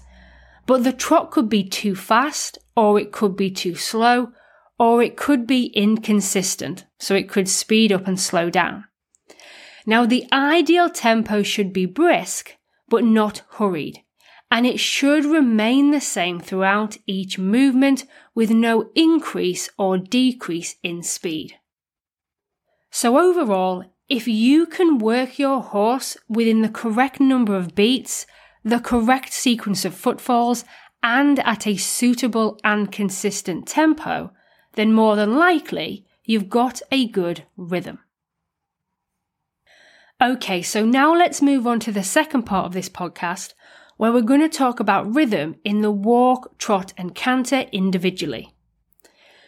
but 0.65 0.83
the 0.83 0.93
trot 0.93 1.29
could 1.31 1.49
be 1.49 1.63
too 1.63 1.95
fast, 1.95 2.57
or 2.75 2.99
it 2.99 3.11
could 3.11 3.35
be 3.35 3.51
too 3.51 3.75
slow, 3.75 4.31
or 4.83 5.01
it 5.01 5.15
could 5.15 5.47
be 5.47 5.67
inconsistent, 5.67 6.83
so 6.99 7.15
it 7.15 7.29
could 7.29 7.47
speed 7.47 7.89
up 7.89 8.05
and 8.05 8.19
slow 8.19 8.49
down. 8.49 8.83
Now, 9.85 10.05
the 10.05 10.25
ideal 10.33 10.89
tempo 10.89 11.41
should 11.41 11.71
be 11.71 11.85
brisk, 11.85 12.57
but 12.89 13.05
not 13.05 13.43
hurried, 13.51 14.03
and 14.51 14.65
it 14.65 14.81
should 14.81 15.23
remain 15.23 15.91
the 15.91 16.01
same 16.01 16.41
throughout 16.41 16.97
each 17.07 17.39
movement 17.39 18.03
with 18.35 18.51
no 18.51 18.91
increase 18.93 19.69
or 19.77 19.97
decrease 19.97 20.75
in 20.83 21.01
speed. 21.01 21.57
So, 22.91 23.17
overall, 23.17 23.85
if 24.09 24.27
you 24.27 24.65
can 24.65 24.97
work 24.97 25.39
your 25.39 25.61
horse 25.61 26.17
within 26.27 26.61
the 26.61 26.67
correct 26.67 27.21
number 27.21 27.55
of 27.55 27.73
beats, 27.73 28.27
the 28.65 28.81
correct 28.81 29.31
sequence 29.31 29.85
of 29.85 29.95
footfalls, 29.95 30.65
and 31.01 31.39
at 31.39 31.65
a 31.65 31.77
suitable 31.77 32.59
and 32.65 32.91
consistent 32.91 33.65
tempo, 33.65 34.33
then 34.73 34.93
more 34.93 35.15
than 35.15 35.35
likely 35.35 36.05
you've 36.23 36.49
got 36.49 36.81
a 36.91 37.07
good 37.07 37.45
rhythm. 37.57 37.99
Okay, 40.21 40.61
so 40.61 40.85
now 40.85 41.13
let's 41.13 41.41
move 41.41 41.67
on 41.67 41.79
to 41.81 41.91
the 41.91 42.03
second 42.03 42.43
part 42.43 42.65
of 42.65 42.73
this 42.73 42.89
podcast 42.89 43.53
where 43.97 44.11
we're 44.11 44.21
going 44.21 44.39
to 44.39 44.49
talk 44.49 44.79
about 44.79 45.13
rhythm 45.13 45.55
in 45.63 45.81
the 45.81 45.91
walk, 45.91 46.57
trot, 46.57 46.93
and 46.97 47.13
canter 47.15 47.65
individually. 47.71 48.53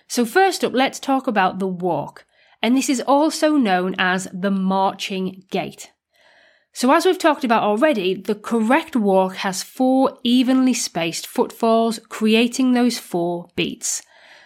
So, 0.08 0.25
first 0.25 0.63
up, 0.63 0.74
let's 0.74 1.00
talk 1.00 1.27
about 1.27 1.60
the 1.60 1.67
walk, 1.67 2.25
and 2.62 2.75
this 2.75 2.89
is 2.89 3.01
also 3.01 3.55
known 3.55 3.96
as 3.98 4.27
the 4.34 4.51
marching 4.51 5.44
gait. 5.50 5.91
So, 6.74 6.91
as 6.91 7.05
we've 7.05 7.17
talked 7.17 7.44
about 7.44 7.63
already, 7.63 8.13
the 8.13 8.36
correct 8.36 8.96
walk 8.96 9.38
has 9.38 9.63
four 9.63 10.20
evenly 10.24 10.74
spaced 10.74 11.25
footfalls, 11.25 12.00
creating 12.10 12.74
those 12.74 13.00
four 13.00 13.48
beats. 13.55 14.03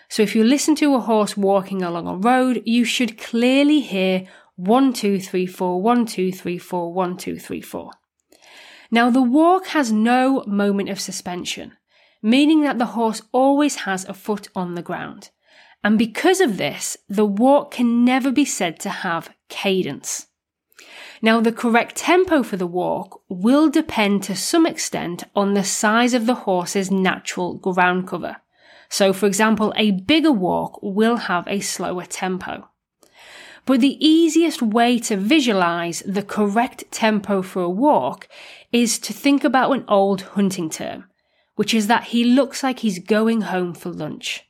So, 0.09 0.23
if 0.23 0.35
you 0.35 0.43
listen 0.43 0.75
to 0.75 0.95
a 0.95 0.99
horse 0.99 1.37
walking 1.37 1.83
along 1.83 2.07
a 2.07 2.15
road, 2.15 2.63
you 2.65 2.83
should 2.83 3.17
clearly 3.17 3.79
hear 3.81 4.27
one, 4.55 4.91
two, 4.91 5.19
three, 5.19 5.45
four, 5.45 5.81
one, 5.81 6.07
two, 6.07 6.31
three, 6.31 6.57
four, 6.57 6.91
one, 6.91 7.15
two, 7.15 7.37
three, 7.37 7.61
four. 7.61 7.91
Now, 8.89 9.11
the 9.11 9.21
walk 9.21 9.67
has 9.67 9.91
no 9.91 10.43
moment 10.47 10.89
of 10.89 10.99
suspension, 10.99 11.73
meaning 12.23 12.61
that 12.61 12.79
the 12.79 12.87
horse 12.97 13.21
always 13.31 13.75
has 13.85 14.03
a 14.05 14.15
foot 14.15 14.49
on 14.55 14.73
the 14.73 14.81
ground. 14.81 15.29
And 15.83 15.97
because 15.97 16.41
of 16.41 16.57
this, 16.57 16.97
the 17.07 17.25
walk 17.25 17.71
can 17.71 18.03
never 18.03 18.31
be 18.31 18.45
said 18.45 18.79
to 18.81 18.89
have 18.89 19.29
cadence. 19.47 20.27
Now, 21.21 21.39
the 21.39 21.51
correct 21.51 21.97
tempo 21.97 22.43
for 22.43 22.57
the 22.57 22.67
walk 22.67 23.21
will 23.29 23.69
depend 23.69 24.23
to 24.23 24.35
some 24.35 24.65
extent 24.65 25.23
on 25.35 25.53
the 25.53 25.63
size 25.63 26.13
of 26.13 26.25
the 26.25 26.35
horse's 26.35 26.89
natural 26.89 27.55
ground 27.55 28.07
cover. 28.07 28.37
So, 28.89 29.13
for 29.13 29.27
example, 29.27 29.73
a 29.75 29.91
bigger 29.91 30.31
walk 30.31 30.79
will 30.81 31.17
have 31.17 31.47
a 31.47 31.59
slower 31.59 32.05
tempo. 32.05 32.69
But 33.65 33.81
the 33.81 34.03
easiest 34.03 34.61
way 34.61 34.97
to 34.99 35.15
visualize 35.15 36.01
the 36.05 36.23
correct 36.23 36.85
tempo 36.91 37.41
for 37.41 37.61
a 37.61 37.69
walk 37.69 38.27
is 38.71 38.97
to 38.99 39.13
think 39.13 39.43
about 39.43 39.71
an 39.71 39.85
old 39.87 40.21
hunting 40.21 40.69
term, 40.69 41.05
which 41.55 41.73
is 41.73 41.87
that 41.87 42.05
he 42.05 42.23
looks 42.23 42.63
like 42.63 42.79
he's 42.79 42.99
going 42.99 43.41
home 43.41 43.75
for 43.75 43.89
lunch. 43.89 44.45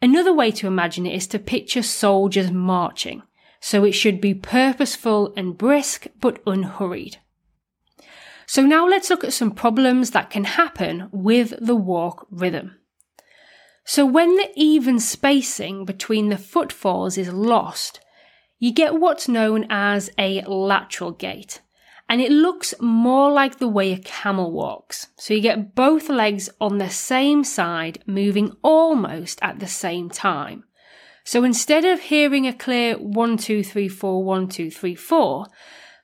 Another 0.00 0.34
way 0.34 0.50
to 0.50 0.66
imagine 0.66 1.06
it 1.06 1.14
is 1.14 1.28
to 1.28 1.38
picture 1.38 1.82
soldiers 1.82 2.50
marching 2.50 3.22
so 3.60 3.84
it 3.84 3.92
should 3.92 4.20
be 4.20 4.34
purposeful 4.34 5.32
and 5.36 5.56
brisk 5.56 6.08
but 6.20 6.42
unhurried. 6.44 7.18
So 8.44 8.62
now 8.66 8.88
let's 8.88 9.08
look 9.08 9.22
at 9.22 9.32
some 9.32 9.52
problems 9.52 10.10
that 10.10 10.30
can 10.30 10.44
happen 10.44 11.08
with 11.12 11.54
the 11.64 11.76
walk 11.76 12.26
rhythm. 12.28 12.76
So 13.84 14.06
when 14.06 14.36
the 14.36 14.50
even 14.54 15.00
spacing 15.00 15.84
between 15.84 16.28
the 16.28 16.38
footfalls 16.38 17.18
is 17.18 17.32
lost, 17.32 18.00
you 18.58 18.72
get 18.72 18.94
what's 18.94 19.28
known 19.28 19.66
as 19.70 20.10
a 20.18 20.42
lateral 20.42 21.10
gait. 21.10 21.60
And 22.08 22.20
it 22.20 22.30
looks 22.30 22.74
more 22.80 23.30
like 23.32 23.58
the 23.58 23.68
way 23.68 23.92
a 23.92 23.98
camel 23.98 24.52
walks. 24.52 25.08
So 25.16 25.34
you 25.34 25.40
get 25.40 25.74
both 25.74 26.08
legs 26.08 26.50
on 26.60 26.78
the 26.78 26.90
same 26.90 27.42
side 27.42 28.02
moving 28.06 28.54
almost 28.62 29.38
at 29.42 29.60
the 29.60 29.66
same 29.66 30.10
time. 30.10 30.64
So 31.24 31.42
instead 31.44 31.84
of 31.84 32.00
hearing 32.00 32.46
a 32.46 32.52
clear 32.52 32.94
one, 32.96 33.36
two, 33.36 33.64
three, 33.64 33.88
four, 33.88 34.22
one, 34.22 34.48
two, 34.48 34.70
three, 34.70 34.94
four, 34.94 35.46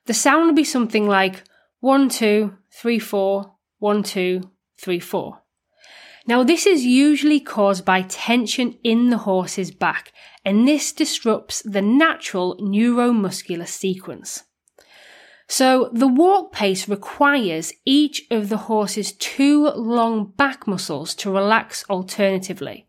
the 0.05 0.13
sound 0.13 0.47
would 0.47 0.55
be 0.55 0.63
something 0.63 1.07
like 1.07 1.43
one, 1.79 2.09
two, 2.09 2.57
three, 2.71 2.99
four, 2.99 3.53
one, 3.77 4.01
two, 4.03 4.49
three, 4.77 4.99
four. 4.99 5.41
Now, 6.29 6.43
this 6.43 6.67
is 6.67 6.85
usually 6.85 7.39
caused 7.39 7.83
by 7.83 8.03
tension 8.03 8.77
in 8.83 9.09
the 9.09 9.17
horse's 9.17 9.71
back, 9.71 10.13
and 10.45 10.67
this 10.67 10.93
disrupts 10.93 11.63
the 11.63 11.81
natural 11.81 12.55
neuromuscular 12.57 13.67
sequence. 13.67 14.43
So, 15.47 15.89
the 15.91 16.07
walk 16.07 16.51
pace 16.51 16.87
requires 16.87 17.73
each 17.83 18.27
of 18.29 18.49
the 18.49 18.69
horse's 18.69 19.11
two 19.13 19.69
long 19.71 20.31
back 20.37 20.67
muscles 20.67 21.15
to 21.15 21.31
relax 21.31 21.83
alternatively. 21.89 22.85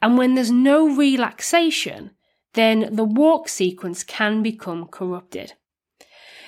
And 0.00 0.16
when 0.16 0.36
there's 0.36 0.52
no 0.52 0.88
relaxation, 0.88 2.12
then 2.54 2.94
the 2.94 3.02
walk 3.02 3.48
sequence 3.48 4.04
can 4.04 4.44
become 4.44 4.86
corrupted. 4.86 5.54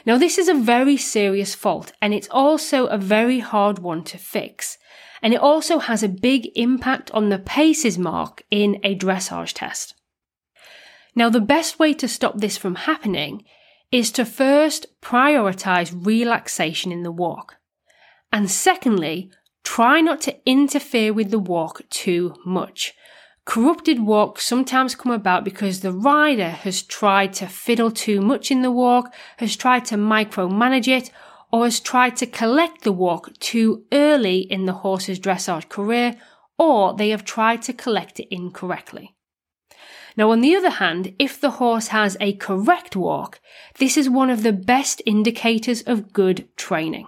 Now, 0.07 0.17
this 0.17 0.39
is 0.39 0.47
a 0.47 0.55
very 0.55 0.99
serious 0.99 1.57
fault 1.57 1.91
and 2.01 2.15
it's 2.15 2.29
also 2.31 2.87
a 2.87 2.97
very 2.97 3.41
hard 3.41 3.81
one 3.81 4.05
to 4.05 4.19
fix. 4.19 4.79
And 5.23 5.35
it 5.35 5.41
also 5.41 5.79
has 5.79 6.03
a 6.03 6.09
big 6.09 6.51
impact 6.55 7.11
on 7.13 7.29
the 7.29 7.39
paces 7.39 7.99
mark 7.99 8.45
in 8.51 8.81
a 8.83 8.97
dressage 8.97 9.53
test. 9.55 9.95
Now, 11.15 11.29
the 11.29 11.41
best 11.41 11.79
way 11.79 11.95
to 11.95 12.07
stop 12.07 12.39
this 12.39 12.57
from 12.57 12.77
happening 12.77 13.45
is 13.91 14.13
to 14.13 14.25
first 14.25 14.87
prioritize 15.01 16.07
relaxation 16.07 16.93
in 16.93 17.03
the 17.03 17.11
walk. 17.11 17.57
And 18.33 18.51
secondly, 18.51 19.31
try 19.65 20.01
not 20.01 20.21
to 20.23 20.37
interfere 20.47 21.13
with 21.13 21.31
the 21.31 21.39
walk 21.39 21.83
too 21.91 22.35
much. 22.45 22.95
Corrupted 23.45 24.01
walks 24.01 24.47
sometimes 24.47 24.95
come 24.95 25.11
about 25.11 25.43
because 25.43 25.81
the 25.81 25.93
rider 25.93 26.51
has 26.51 26.83
tried 26.83 27.33
to 27.35 27.47
fiddle 27.47 27.91
too 27.91 28.21
much 28.21 28.51
in 28.51 28.61
the 28.61 28.71
walk, 28.71 29.13
has 29.39 29.57
tried 29.57 29.87
to 29.87 29.95
micromanage 29.97 30.87
it, 30.87 31.11
or 31.53 31.65
has 31.65 31.81
tried 31.81 32.17
to 32.17 32.27
collect 32.27 32.83
the 32.83 32.93
walk 32.93 33.39
too 33.39 33.85
early 33.93 34.41
in 34.41 34.67
the 34.67 34.81
horse's 34.85 35.19
dressage 35.19 35.69
career, 35.69 36.17
or 36.59 36.95
they 36.95 37.11
have 37.11 37.25
tried 37.25 37.63
to 37.63 37.73
collect 37.73 38.21
it 38.21 38.29
incorrectly. 38.31 39.15
Now, 40.17 40.31
on 40.31 40.41
the 40.41 40.57
other 40.57 40.71
hand, 40.71 41.15
if 41.19 41.41
the 41.41 41.53
horse 41.53 41.89
has 41.89 42.17
a 42.21 42.33
correct 42.33 42.97
walk, 42.97 43.41
this 43.79 43.97
is 43.97 44.11
one 44.11 44.31
of 44.31 44.43
the 44.43 44.53
best 44.53 45.01
indicators 45.07 45.83
of 45.83 46.13
good 46.13 46.49
training. 46.57 47.07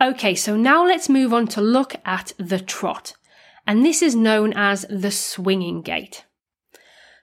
Okay, 0.00 0.34
so 0.34 0.56
now 0.56 0.84
let's 0.84 1.10
move 1.10 1.34
on 1.34 1.46
to 1.48 1.60
look 1.60 1.94
at 2.06 2.32
the 2.38 2.58
trot 2.58 3.12
and 3.66 3.84
this 3.84 4.02
is 4.02 4.16
known 4.16 4.52
as 4.54 4.84
the 4.90 5.10
swinging 5.10 5.82
gait. 5.82 6.24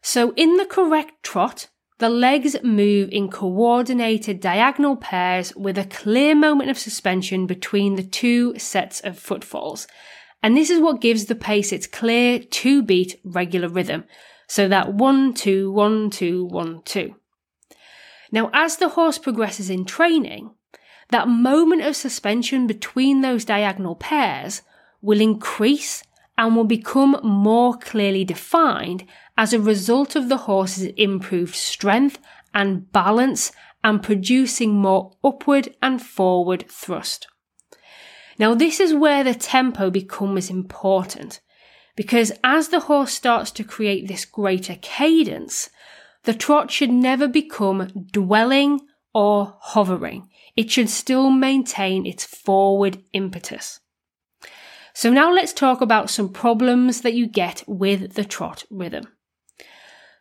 So, 0.02 0.34
in 0.36 0.56
the 0.56 0.66
correct 0.66 1.24
trot, 1.24 1.68
the 2.00 2.10
legs 2.10 2.56
move 2.64 3.10
in 3.12 3.30
coordinated 3.30 4.40
diagonal 4.40 4.96
pairs 4.96 5.56
with 5.56 5.78
a 5.78 5.86
clear 5.86 6.36
moment 6.36 6.70
of 6.70 6.78
suspension 6.78 7.48
between 7.48 7.96
the 7.96 8.04
two 8.04 8.58
sets 8.60 9.00
of 9.02 9.18
footfalls. 9.18 9.88
And 10.44 10.56
this 10.56 10.70
is 10.70 10.80
what 10.80 11.02
gives 11.02 11.26
the 11.26 11.36
pace 11.36 11.72
its 11.72 11.88
clear 11.88 12.40
two 12.40 12.84
beat 12.84 13.20
regular 13.24 13.68
rhythm. 13.68 14.04
So 14.48 14.68
that 14.68 14.94
one, 14.94 15.34
two, 15.34 15.72
one, 15.72 16.10
two, 16.10 16.46
one, 16.46 16.84
two. 16.84 17.16
Now, 18.32 18.50
as 18.54 18.78
the 18.78 18.90
horse 18.90 19.18
progresses 19.18 19.70
in 19.70 19.86
training, 19.86 20.52
that 21.10 21.28
moment 21.28 21.82
of 21.82 21.96
suspension 21.96 22.68
between 22.68 23.22
those 23.22 23.46
diagonal 23.46 23.96
pairs 23.96 24.62
will 25.02 25.22
increase 25.22 26.04
and 26.38 26.56
will 26.56 26.64
become 26.64 27.20
more 27.24 27.78
clearly 27.78 28.24
defined 28.24 29.06
as 29.38 29.54
a 29.54 29.60
result 29.60 30.16
of 30.16 30.30
the 30.30 30.38
horse's 30.38 30.92
improved 30.98 31.56
strength 31.56 32.20
and 32.54 32.92
balance 32.92 33.52
and 33.84 34.04
producing 34.04 34.74
more 34.74 35.12
upward 35.24 35.76
and 35.82 36.02
forward 36.02 36.66
thrust. 36.70 37.28
Now, 38.40 38.54
this 38.54 38.80
is 38.80 38.94
where 38.94 39.24
the 39.24 39.34
tempo 39.34 39.90
becomes 39.90 40.50
important 40.50 41.42
because 41.96 42.32
as 42.44 42.70
the 42.70 42.82
horse 42.82 43.12
starts 43.12 43.50
to 43.52 43.64
create 43.64 44.08
this 44.08 44.24
greater 44.24 44.76
cadence, 44.82 45.70
the 46.24 46.34
trot 46.34 46.70
should 46.70 46.92
never 46.92 47.28
become 47.28 48.08
dwelling 48.12 48.82
or 49.14 49.58
hovering. 49.60 50.30
It 50.56 50.70
should 50.70 50.90
still 50.90 51.32
maintain 51.32 52.06
its 52.06 52.24
forward 52.24 53.02
impetus. 53.14 53.80
So 54.98 55.12
now 55.12 55.32
let's 55.32 55.54
talk 55.54 55.82
about 55.82 56.10
some 56.10 56.30
problems 56.30 57.02
that 57.02 57.14
you 57.14 57.28
get 57.28 57.64
with 57.68 58.14
the 58.14 58.26
trot 58.26 58.64
rhythm. 58.72 59.08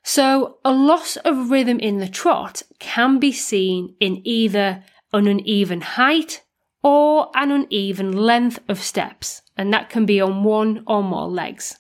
So 0.05 0.59
a 0.67 0.71
loss 0.71 1.17
of 1.17 1.51
rhythm 1.51 1.81
in 1.81 1.97
the 1.97 2.11
trot 2.11 2.63
can 2.79 3.19
be 3.19 3.33
seen 3.33 3.97
in 4.01 4.21
either 4.27 4.85
an 5.15 5.29
uneven 5.29 5.81
height 5.81 6.43
or 6.83 7.31
an 7.35 7.53
uneven 7.53 8.13
length 8.13 8.59
of 8.69 8.83
steps, 8.83 9.41
and 9.57 9.73
that 9.73 9.89
can 9.89 10.05
be 10.05 10.21
on 10.21 10.45
one 10.45 10.85
or 10.87 11.03
more 11.03 11.27
legs. 11.27 11.79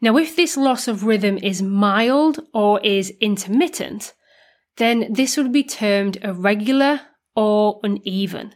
Now, 0.00 0.16
if 0.18 0.36
this 0.36 0.56
loss 0.56 0.86
of 0.86 1.02
rhythm 1.02 1.36
is 1.36 1.62
mild 1.62 2.46
or 2.54 2.78
is 2.82 3.12
intermittent, 3.20 4.12
then 4.76 5.12
this 5.12 5.36
would 5.36 5.50
be 5.52 5.64
termed 5.64 6.18
irregular 6.22 7.00
or 7.34 7.80
uneven 7.82 8.54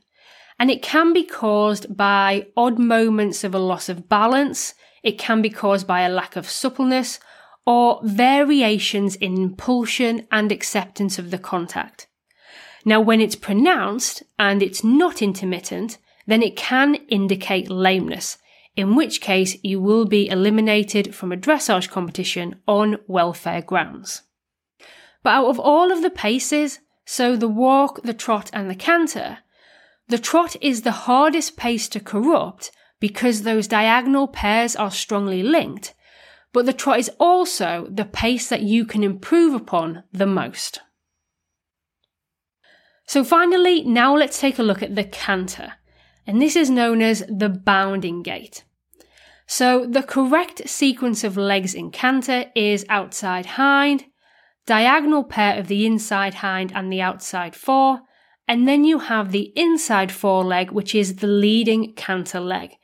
and 0.59 0.71
it 0.71 0.83
can 0.83 1.13
be 1.13 1.25
caused 1.25 1.97
by 1.97 2.47
odd 2.57 2.79
moments 2.79 3.45
of 3.45 3.55
a 3.55 3.59
loss 3.59 3.89
of 3.89 4.09
balance, 4.09 4.75
it 5.03 5.19
can 5.19 5.43
be 5.43 5.51
caused 5.51 5.87
by 5.87 6.01
a 6.01 6.09
lack 6.09 6.37
of 6.37 6.49
suppleness, 6.49 7.21
or 7.67 8.01
variations 8.05 9.17
in 9.17 9.37
impulsion 9.37 10.27
and 10.31 10.53
acceptance 10.53 11.19
of 11.19 11.31
the 11.31 11.39
contact. 11.39 12.07
Now, 12.85 13.01
when 13.01 13.21
it's 13.21 13.35
pronounced 13.35 14.23
and 14.39 14.63
it's 14.63 14.85
not 14.85 15.21
intermittent, 15.21 15.99
then 16.27 16.43
it 16.43 16.57
can 16.57 16.95
indicate 17.09 17.69
lameness, 17.69 18.39
in 18.77 18.95
which 18.95 19.21
case 19.21 19.57
you 19.63 19.81
will 19.81 20.05
be 20.05 20.29
eliminated 20.29 21.15
from 21.15 21.33
a 21.33 21.37
dressage 21.37 21.91
competition 21.91 22.61
on 22.69 22.99
welfare 23.09 23.63
grounds. 23.63 24.23
But 25.25 25.31
out 25.31 25.47
of 25.47 25.59
all 25.59 25.91
of 25.91 26.03
the 26.03 26.11
paces, 26.11 26.79
so 27.05 27.37
the 27.37 27.49
walk, 27.49 28.03
the 28.03 28.15
trot, 28.15 28.51
and 28.53 28.71
the 28.71 28.77
canter, 28.77 29.39
the 30.09 30.19
trot 30.19 30.57
is 30.61 30.83
the 30.83 30.93
hardest 30.93 31.57
pace 31.57 31.89
to 31.89 32.01
corrupt 32.01 32.71
because 33.01 33.43
those 33.43 33.69
diagonal 33.69 34.29
pairs 34.29 34.77
are 34.77 34.91
strongly 34.91 35.43
linked, 35.43 35.95
but 36.53 36.65
the 36.65 36.73
trot 36.73 36.99
is 36.99 37.11
also 37.19 37.87
the 37.91 38.05
pace 38.05 38.49
that 38.49 38.63
you 38.63 38.85
can 38.85 39.03
improve 39.03 39.55
upon 39.55 40.05
the 40.13 40.27
most. 40.27 40.81
So 43.07 43.23
finally, 43.23 43.85
now 43.85 44.17
let's 44.17 44.41
take 44.41 44.59
a 44.59 44.65
look 44.65 44.83
at 44.83 44.95
the 44.95 45.05
canter, 45.05 45.75
and 46.27 46.41
this 46.41 46.57
is 46.57 46.71
known 46.71 47.03
as 47.03 47.25
the 47.29 47.49
bounding 47.49 48.23
gait. 48.23 48.65
So 49.47 49.87
the 49.87 50.03
correct 50.03 50.69
sequence 50.69 51.23
of 51.23 51.37
legs 51.37 51.73
in 51.75 51.91
canter 51.91 52.47
is 52.57 52.85
outside 52.89 53.47
hind, 53.47 54.07
diagonal 54.67 55.23
pair 55.23 55.59
of 55.59 55.69
the 55.69 55.87
inside 55.87 56.35
hind 56.35 56.73
and 56.75 56.93
the 56.93 57.01
outside 57.01 57.55
fore, 57.55 58.01
and 58.49 58.67
then 58.67 58.85
you 58.85 59.01
have 59.01 59.33
the 59.33 59.53
inside 59.57 60.13
foreleg, 60.13 60.71
which 60.71 60.95
is 60.95 61.17
the 61.17 61.27
leading 61.27 61.93
canter 61.95 62.41
leg. 62.41 62.77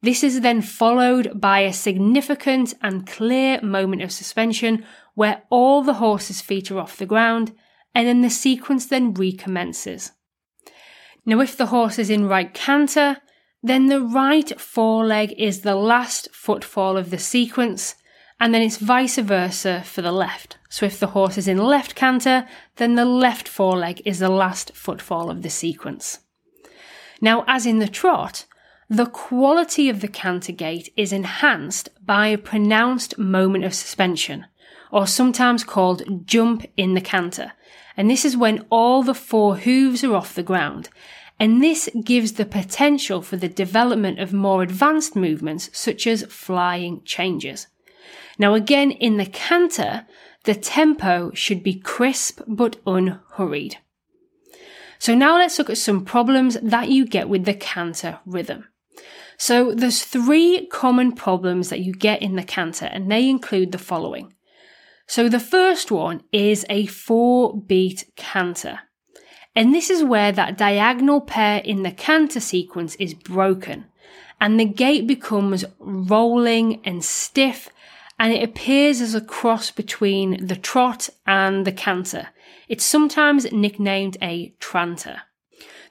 This 0.00 0.22
is 0.22 0.42
then 0.42 0.62
followed 0.62 1.40
by 1.40 1.60
a 1.60 1.72
significant 1.72 2.74
and 2.82 3.06
clear 3.06 3.60
moment 3.62 4.02
of 4.02 4.12
suspension 4.12 4.84
where 5.14 5.42
all 5.50 5.82
the 5.82 5.94
horse's 5.94 6.40
feet 6.40 6.70
are 6.70 6.78
off 6.78 6.96
the 6.96 7.06
ground, 7.06 7.52
and 7.94 8.06
then 8.06 8.20
the 8.20 8.30
sequence 8.30 8.86
then 8.86 9.12
recommences. 9.12 10.12
Now, 11.26 11.40
if 11.40 11.56
the 11.56 11.66
horse 11.66 11.98
is 11.98 12.10
in 12.10 12.28
right 12.28 12.54
canter, 12.54 13.16
then 13.60 13.86
the 13.86 14.00
right 14.00 14.58
foreleg 14.60 15.34
is 15.36 15.62
the 15.62 15.74
last 15.74 16.28
footfall 16.32 16.96
of 16.96 17.10
the 17.10 17.18
sequence, 17.18 17.96
and 18.38 18.54
then 18.54 18.62
it's 18.62 18.76
vice 18.76 19.18
versa 19.18 19.82
for 19.84 20.00
the 20.00 20.12
left. 20.12 20.57
So 20.68 20.86
if 20.86 21.00
the 21.00 21.08
horse 21.08 21.38
is 21.38 21.48
in 21.48 21.58
left 21.58 21.94
canter, 21.94 22.46
then 22.76 22.94
the 22.94 23.04
left 23.04 23.48
foreleg 23.48 24.02
is 24.04 24.18
the 24.18 24.28
last 24.28 24.74
footfall 24.74 25.30
of 25.30 25.42
the 25.42 25.50
sequence. 25.50 26.18
Now, 27.20 27.44
as 27.46 27.66
in 27.66 27.78
the 27.78 27.88
trot, 27.88 28.44
the 28.88 29.06
quality 29.06 29.88
of 29.88 30.00
the 30.00 30.08
canter 30.08 30.52
gait 30.52 30.92
is 30.96 31.12
enhanced 31.12 31.88
by 32.04 32.28
a 32.28 32.38
pronounced 32.38 33.18
moment 33.18 33.64
of 33.64 33.74
suspension, 33.74 34.46
or 34.90 35.06
sometimes 35.06 35.64
called 35.64 36.26
jump 36.26 36.64
in 36.76 36.94
the 36.94 37.00
canter. 37.00 37.52
And 37.96 38.08
this 38.08 38.24
is 38.24 38.36
when 38.36 38.64
all 38.70 39.02
the 39.02 39.14
four 39.14 39.56
hooves 39.56 40.04
are 40.04 40.14
off 40.14 40.34
the 40.34 40.42
ground. 40.42 40.88
And 41.40 41.62
this 41.62 41.88
gives 42.04 42.32
the 42.32 42.46
potential 42.46 43.22
for 43.22 43.36
the 43.36 43.48
development 43.48 44.20
of 44.20 44.32
more 44.32 44.62
advanced 44.62 45.14
movements, 45.14 45.70
such 45.72 46.06
as 46.06 46.24
flying 46.24 47.02
changes. 47.04 47.66
Now, 48.38 48.54
again, 48.54 48.90
in 48.90 49.16
the 49.18 49.26
canter, 49.26 50.06
the 50.48 50.54
tempo 50.54 51.30
should 51.34 51.62
be 51.62 51.74
crisp 51.78 52.40
but 52.46 52.76
unhurried. 52.86 53.76
So 54.98 55.14
now 55.14 55.36
let's 55.36 55.58
look 55.58 55.68
at 55.68 55.76
some 55.76 56.06
problems 56.06 56.56
that 56.62 56.88
you 56.88 57.04
get 57.04 57.28
with 57.28 57.44
the 57.44 57.52
canter 57.52 58.20
rhythm. 58.24 58.64
So 59.36 59.74
there's 59.74 60.02
three 60.02 60.66
common 60.68 61.12
problems 61.12 61.68
that 61.68 61.80
you 61.80 61.92
get 61.92 62.22
in 62.22 62.36
the 62.36 62.42
canter 62.42 62.86
and 62.86 63.10
they 63.10 63.28
include 63.28 63.72
the 63.72 63.78
following. 63.78 64.32
So 65.06 65.28
the 65.28 65.38
first 65.38 65.90
one 65.90 66.22
is 66.32 66.64
a 66.70 66.86
four 66.86 67.54
beat 67.60 68.10
canter. 68.16 68.78
And 69.54 69.74
this 69.74 69.90
is 69.90 70.02
where 70.02 70.32
that 70.32 70.56
diagonal 70.56 71.20
pair 71.20 71.58
in 71.58 71.82
the 71.82 71.92
canter 71.92 72.40
sequence 72.40 72.94
is 72.94 73.12
broken 73.12 73.84
and 74.40 74.58
the 74.58 74.64
gait 74.64 75.06
becomes 75.06 75.66
rolling 75.78 76.80
and 76.86 77.04
stiff 77.04 77.68
and 78.18 78.32
it 78.32 78.42
appears 78.42 79.00
as 79.00 79.14
a 79.14 79.20
cross 79.20 79.70
between 79.70 80.46
the 80.46 80.56
trot 80.56 81.08
and 81.26 81.64
the 81.64 81.72
canter. 81.72 82.28
It's 82.68 82.84
sometimes 82.84 83.50
nicknamed 83.52 84.16
a 84.20 84.54
tranter. 84.58 85.22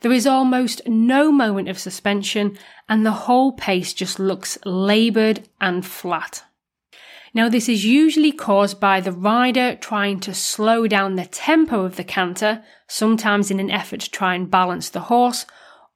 There 0.02 0.12
is 0.12 0.28
almost 0.28 0.88
no 0.88 1.32
moment 1.32 1.70
of 1.70 1.80
suspension, 1.80 2.58
and 2.88 3.06
the 3.06 3.12
whole 3.12 3.52
pace 3.54 3.94
just 3.94 4.20
looks 4.20 4.58
laboured 4.64 5.48
and 5.60 5.86
flat. 5.86 6.44
Now, 7.34 7.50
this 7.50 7.68
is 7.68 7.86
usually 7.86 8.32
caused 8.32 8.80
by 8.80 9.02
the 9.02 9.12
rider 9.12 9.76
trying 9.76 10.20
to 10.22 10.34
slow 10.34 10.88
down 10.88 11.16
the 11.16 11.26
tempo 11.26 11.84
of 11.84 11.96
the 11.96 12.04
canter, 12.04 12.64
sometimes 12.88 13.52
in 13.52 13.60
an 13.60 13.72
effort 13.72 14.02
to 14.02 14.12
try 14.12 14.36
and 14.36 14.50
balance 14.50 14.90
the 14.90 15.02
horse, 15.02 15.46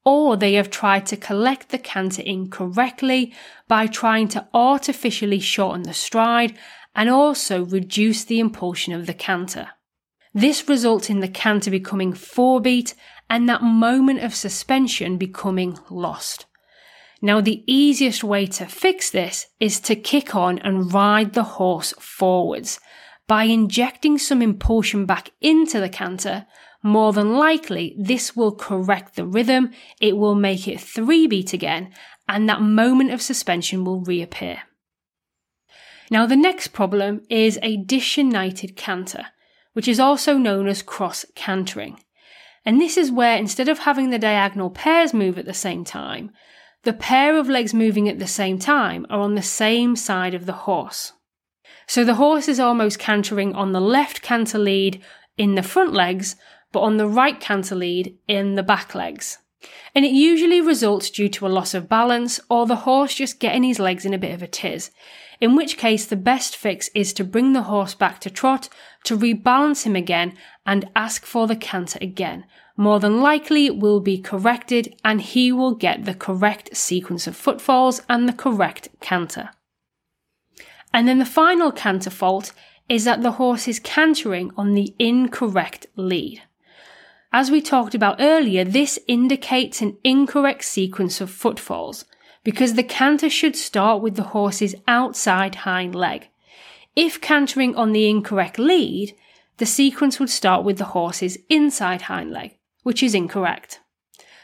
or 0.04 0.36
they 0.36 0.54
have 0.54 0.70
tried 0.70 1.06
to 1.08 1.18
collect 1.18 1.70
the 1.70 1.78
canter 1.78 2.22
incorrectly 2.22 3.34
by 3.68 3.88
trying 3.88 4.28
to 4.30 4.48
artificially 4.54 5.40
shorten 5.40 5.84
the 5.84 5.94
stride 5.94 6.58
and 6.96 7.10
also 7.10 7.66
reduce 7.66 8.24
the 8.24 8.40
impulsion 8.40 8.94
of 8.94 9.06
the 9.06 9.14
canter. 9.14 9.70
This 10.34 10.68
results 10.68 11.10
in 11.10 11.20
the 11.20 11.28
canter 11.28 11.70
becoming 11.70 12.14
forebeat 12.14 12.96
and 13.30 13.48
that 13.48 13.62
moment 13.62 14.22
of 14.22 14.36
suspension 14.36 15.18
becoming 15.18 15.78
lost. 15.90 16.46
Now, 17.22 17.40
the 17.40 17.64
easiest 17.72 18.24
way 18.24 18.48
to 18.48 18.66
fix 18.66 19.12
this 19.12 19.48
is 19.60 19.80
to 19.82 19.96
kick 19.96 20.36
on 20.36 20.58
and 20.60 20.92
ride 20.92 21.34
the 21.34 21.44
horse 21.44 21.94
forwards 22.00 22.80
by 23.28 23.44
injecting 23.44 24.18
some 24.18 24.42
impulsion 24.42 25.06
back 25.06 25.30
into 25.40 25.80
the 25.80 25.90
canter 25.90 26.48
more 26.84 27.14
than 27.14 27.36
likely 27.36 27.96
this 28.00 28.36
will 28.36 28.54
correct 28.54 29.16
the 29.16 29.26
rhythm, 29.26 29.72
it 30.00 30.18
will 30.18 30.36
make 30.36 30.68
it 30.68 30.82
three 30.82 31.28
beat 31.28 31.54
again, 31.54 31.94
and 32.28 32.48
that 32.48 32.62
moment 32.62 33.12
of 33.12 33.22
suspension 33.22 33.84
will 33.84 34.02
reappear. 34.02 34.64
Now, 36.10 36.26
the 36.26 36.36
next 36.36 36.70
problem 36.70 37.22
is 37.30 37.58
a 37.62 37.78
disunited 37.78 38.76
canter, 38.76 39.28
which 39.74 39.88
is 39.88 40.00
also 40.00 40.38
known 40.38 40.68
as 40.68 40.82
cross 40.82 41.26
cantering. 41.36 42.00
And 42.66 42.80
this 42.80 42.98
is 42.98 43.12
where 43.12 43.38
instead 43.38 43.70
of 43.70 43.80
having 43.80 44.10
the 44.10 44.20
diagonal 44.20 44.70
pairs 44.70 45.14
move 45.14 45.38
at 45.38 45.46
the 45.46 45.54
same 45.54 45.84
time, 45.84 46.32
the 46.84 46.94
pair 46.94 47.38
of 47.38 47.48
legs 47.48 47.74
moving 47.74 48.10
at 48.10 48.20
the 48.20 48.28
same 48.28 48.60
time 48.60 49.06
are 49.10 49.20
on 49.20 49.36
the 49.36 49.42
same 49.42 49.96
side 49.96 50.34
of 50.34 50.46
the 50.46 50.54
horse. 50.54 51.14
So 51.88 52.04
the 52.04 52.16
horse 52.16 52.48
is 52.48 52.60
almost 52.60 53.00
cantering 53.00 53.54
on 53.54 53.72
the 53.72 53.82
left 53.82 54.22
canter 54.22 54.58
lead 54.58 55.02
in 55.38 55.56
the 55.56 55.64
front 55.64 55.94
legs, 55.94 56.36
but 56.72 56.82
on 56.82 56.98
the 56.98 57.08
right 57.08 57.40
canter 57.40 57.76
lead 57.76 58.18
in 58.28 58.56
the 58.56 58.64
back 58.64 58.96
legs. 58.96 59.38
And 59.94 60.06
it 60.06 60.12
usually 60.12 60.62
results 60.62 61.10
due 61.10 61.30
to 61.30 61.46
a 61.46 61.50
loss 61.50 61.74
of 61.74 61.90
balance 61.90 62.40
or 62.50 62.66
the 62.66 62.78
horse 62.78 63.14
just 63.14 63.40
getting 63.40 63.64
his 63.64 63.80
legs 63.80 64.06
in 64.06 64.14
a 64.14 64.18
bit 64.18 64.34
of 64.34 64.42
a 64.42 64.48
tiz, 64.48 64.90
in 65.40 65.56
which 65.56 65.78
case 65.78 66.06
the 66.06 66.16
best 66.16 66.56
fix 66.56 66.90
is 66.96 67.14
to 67.14 67.24
bring 67.24 67.54
the 67.54 67.64
horse 67.64 67.94
back 67.94 68.20
to 68.22 68.30
trot 68.30 68.70
to 69.04 69.18
rebalance 69.18 69.84
him 69.84 69.96
again 69.96 70.36
and 70.66 70.90
ask 70.96 71.26
for 71.26 71.48
the 71.48 71.56
canter 71.56 72.00
again. 72.02 72.46
More 72.78 73.00
than 73.00 73.22
likely 73.22 73.66
it 73.66 73.78
will 73.78 74.00
be 74.00 74.18
corrected 74.18 74.96
and 75.04 75.22
he 75.22 75.52
will 75.52 75.76
get 75.76 76.06
the 76.06 76.16
correct 76.16 76.76
sequence 76.76 77.28
of 77.28 77.36
footfalls 77.36 78.02
and 78.10 78.28
the 78.28 78.34
correct 78.34 78.90
canter. 79.00 79.50
And 80.94 81.08
then 81.08 81.20
the 81.20 81.26
final 81.26 81.72
canter 81.72 82.10
fault 82.10 82.54
is 82.90 83.04
that 83.06 83.22
the 83.22 83.34
horse 83.34 83.68
is 83.68 83.80
cantering 83.80 84.52
on 84.58 84.74
the 84.74 84.94
incorrect 85.00 85.88
lead. 85.96 86.42
As 87.34 87.50
we 87.50 87.62
talked 87.62 87.96
about 87.96 88.18
earlier, 88.20 88.66
this 88.66 89.00
indicates 89.08 89.82
an 89.82 89.98
incorrect 90.04 90.66
sequence 90.66 91.22
of 91.22 91.30
footfalls 91.30 92.04
because 92.44 92.74
the 92.74 92.84
canter 92.84 93.30
should 93.30 93.56
start 93.56 94.02
with 94.02 94.16
the 94.16 94.32
horse's 94.36 94.76
outside 94.88 95.56
hind 95.56 95.96
leg. 95.96 96.28
If 96.96 97.22
cantering 97.22 97.76
on 97.76 97.94
the 97.94 98.10
incorrect 98.10 98.60
lead, 98.60 99.16
the 99.58 99.66
sequence 99.66 100.20
would 100.20 100.30
start 100.30 100.66
with 100.66 100.78
the 100.78 100.86
horse's 100.86 101.38
inside 101.50 102.04
hind 102.04 102.32
leg, 102.32 102.58
which 102.84 103.02
is 103.02 103.16
incorrect. 103.16 103.80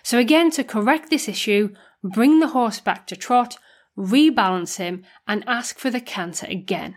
So 0.02 0.17
again, 0.17 0.50
to 0.52 0.63
correct 0.63 1.10
this 1.10 1.28
issue, 1.28 1.76
bring 2.02 2.39
the 2.39 2.50
horse 2.50 2.80
back 2.80 3.06
to 3.08 3.17
trot, 3.17 3.58
rebalance 3.97 4.78
him, 4.78 5.04
and 5.28 5.43
ask 5.45 5.78
for 5.78 5.89
the 5.89 6.00
canter 6.00 6.47
again. 6.50 6.95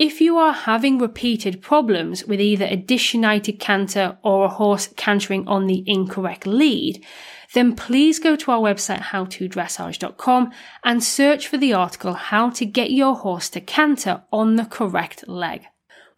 If 0.00 0.18
you 0.22 0.38
are 0.38 0.54
having 0.54 0.96
repeated 0.96 1.60
problems 1.60 2.24
with 2.24 2.40
either 2.40 2.64
a 2.64 2.74
disunited 2.74 3.60
canter 3.60 4.16
or 4.22 4.46
a 4.46 4.48
horse 4.48 4.88
cantering 4.96 5.46
on 5.46 5.66
the 5.66 5.84
incorrect 5.86 6.46
lead, 6.46 7.04
then 7.52 7.76
please 7.76 8.18
go 8.18 8.34
to 8.34 8.50
our 8.50 8.60
website 8.60 9.00
howtodressage.com 9.00 10.52
and 10.84 11.04
search 11.04 11.46
for 11.46 11.58
the 11.58 11.74
article 11.74 12.14
How 12.14 12.48
to 12.48 12.64
Get 12.64 12.90
Your 12.90 13.14
Horse 13.14 13.50
to 13.50 13.60
Canter 13.60 14.22
on 14.32 14.56
the 14.56 14.64
Correct 14.64 15.28
Leg. 15.28 15.64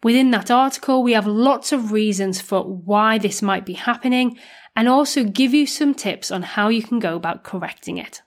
Within 0.01 0.31
that 0.31 0.49
article, 0.49 1.03
we 1.03 1.11
have 1.11 1.27
lots 1.27 1.73
of 1.73 1.91
reasons 1.91 2.39
for 2.39 2.63
why 2.63 3.17
this 3.17 3.41
might 3.41 3.65
be 3.65 3.73
happening 3.73 4.39
and 4.77 4.87
also 4.87 5.25
give 5.25 5.53
you 5.53 5.67
some 5.67 5.93
tips 5.93 6.31
on 6.31 6.43
how 6.43 6.69
you 6.69 6.83
can 6.83 6.99
go 6.99 7.17
about 7.17 7.43
correcting 7.43 7.97
it. 7.97 8.21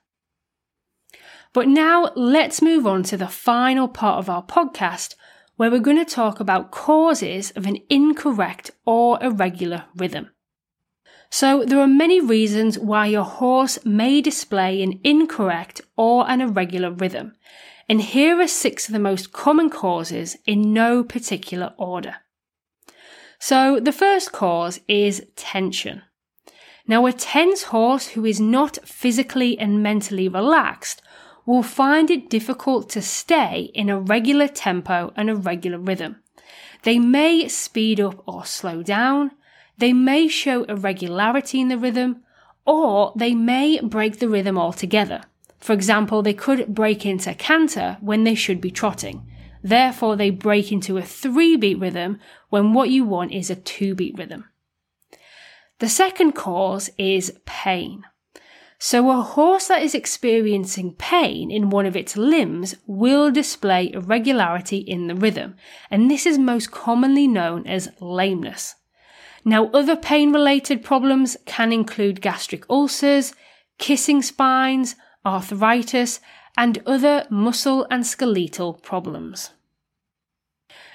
But 1.55 1.67
now 1.67 2.13
let's 2.15 2.61
move 2.61 2.87
on 2.87 3.05
to 3.05 3.17
the 3.17 3.27
final 3.27 3.89
part 3.89 4.19
of 4.19 4.29
our 4.29 4.45
podcast 4.45 5.15
where 5.57 5.71
we're 5.71 5.79
going 5.81 6.05
to 6.05 6.05
talk 6.05 6.41
about 6.41 6.71
causes 6.71 7.51
of 7.53 7.67
an 7.67 7.79
incorrect 7.89 8.71
or 8.85 9.23
irregular 9.23 9.85
rhythm. 9.97 10.31
So, 11.31 11.65
there 11.65 11.81
are 11.81 11.89
many 11.89 12.21
reasons 12.21 12.79
why 12.79 13.07
your 13.07 13.25
horse 13.25 13.85
may 13.85 14.21
display 14.21 14.83
an 14.83 15.01
incorrect 15.03 15.81
or 15.97 16.29
an 16.31 16.41
irregular 16.41 16.91
rhythm, 16.91 17.33
and 17.89 18.01
here 18.01 18.41
are 18.41 18.47
six 18.47 18.89
of 18.89 18.93
the 18.93 19.01
most 19.01 19.33
common 19.33 19.69
causes 19.69 20.37
in 20.47 20.73
no 20.73 21.03
particular 21.03 21.75
order. 21.79 22.17
So, 23.39 23.81
the 23.81 23.93
first 23.93 24.33
cause 24.33 24.81
is 24.87 25.27
tension. 25.35 26.03
Now, 26.87 27.07
a 27.07 27.13
tense 27.13 27.65
horse 27.65 28.09
who 28.09 28.25
is 28.25 28.41
not 28.41 28.79
physically 28.85 29.59
and 29.59 29.83
mentally 29.83 30.29
relaxed 30.29 31.03
will 31.47 31.63
find 31.63 32.11
it 32.11 32.29
difficult 32.29 32.91
to 32.91 33.01
stay 33.01 33.71
in 33.73 33.89
a 33.89 33.99
regular 33.99 34.49
tempo 34.49 35.13
and 35.17 35.31
a 35.31 35.37
regular 35.37 35.79
rhythm. 35.79 36.17
They 36.83 36.99
may 36.99 37.49
speed 37.49 38.01
up 38.01 38.23
or 38.27 38.45
slow 38.45 38.83
down, 38.83 39.31
they 39.79 39.93
may 39.93 40.29
show 40.29 40.65
irregularity 40.65 41.61
in 41.61 41.69
the 41.69 41.79
rhythm, 41.79 42.23
or 42.67 43.13
they 43.17 43.35
may 43.35 43.81
break 43.81 44.19
the 44.19 44.29
rhythm 44.29 44.59
altogether. 44.59 45.23
For 45.59 45.73
example, 45.73 46.23
they 46.23 46.35
could 46.35 46.75
break 46.75 47.07
into 47.07 47.35
canter 47.35 47.99
when 48.01 48.25
they 48.25 48.35
should 48.35 48.61
be 48.61 48.71
trotting. 48.71 49.27
Therefore, 49.63 50.17
they 50.17 50.31
break 50.31 50.71
into 50.71 50.97
a 50.97 51.03
three 51.03 51.57
beat 51.57 51.79
rhythm 51.79 52.19
when 52.51 52.73
what 52.73 52.91
you 52.91 53.05
want 53.05 53.33
is 53.33 53.51
a 53.51 53.57
two 53.57 53.95
beat 53.95 54.17
rhythm. 54.19 54.45
The 55.79 55.89
second 55.89 56.33
cause 56.33 56.91
is 56.97 57.39
pain. 57.45 58.05
So 58.79 59.11
a 59.11 59.23
horse 59.23 59.69
that 59.69 59.83
is 59.83 59.95
experiencing 59.95 60.95
pain 60.95 61.51
in 61.51 61.71
one 61.71 61.87
of 61.87 61.97
its 61.97 62.17
limbs 62.17 62.75
will 62.87 63.31
display 63.31 63.91
irregularity 63.93 64.79
in 64.79 65.07
the 65.07 65.15
rhythm, 65.15 65.57
and 65.91 66.11
this 66.11 66.27
is 66.27 66.39
most 66.39 66.71
commonly 66.71 67.27
known 67.27 67.67
as 67.67 67.89
lameness. 68.01 68.75
Now, 69.45 69.69
other 69.69 69.97
pain 69.97 70.33
related 70.33 70.85
problems 70.85 71.37
can 71.47 71.73
include 71.73 72.21
gastric 72.21 72.69
ulcers, 72.69 73.33
kissing 73.79 74.21
spines, 74.21 74.97
arthritis, 75.25 76.21
and 76.57 76.83
other 76.85 77.27
muscle 77.31 77.87
and 77.91 78.07
skeletal 78.07 78.75
problems. 78.75 79.51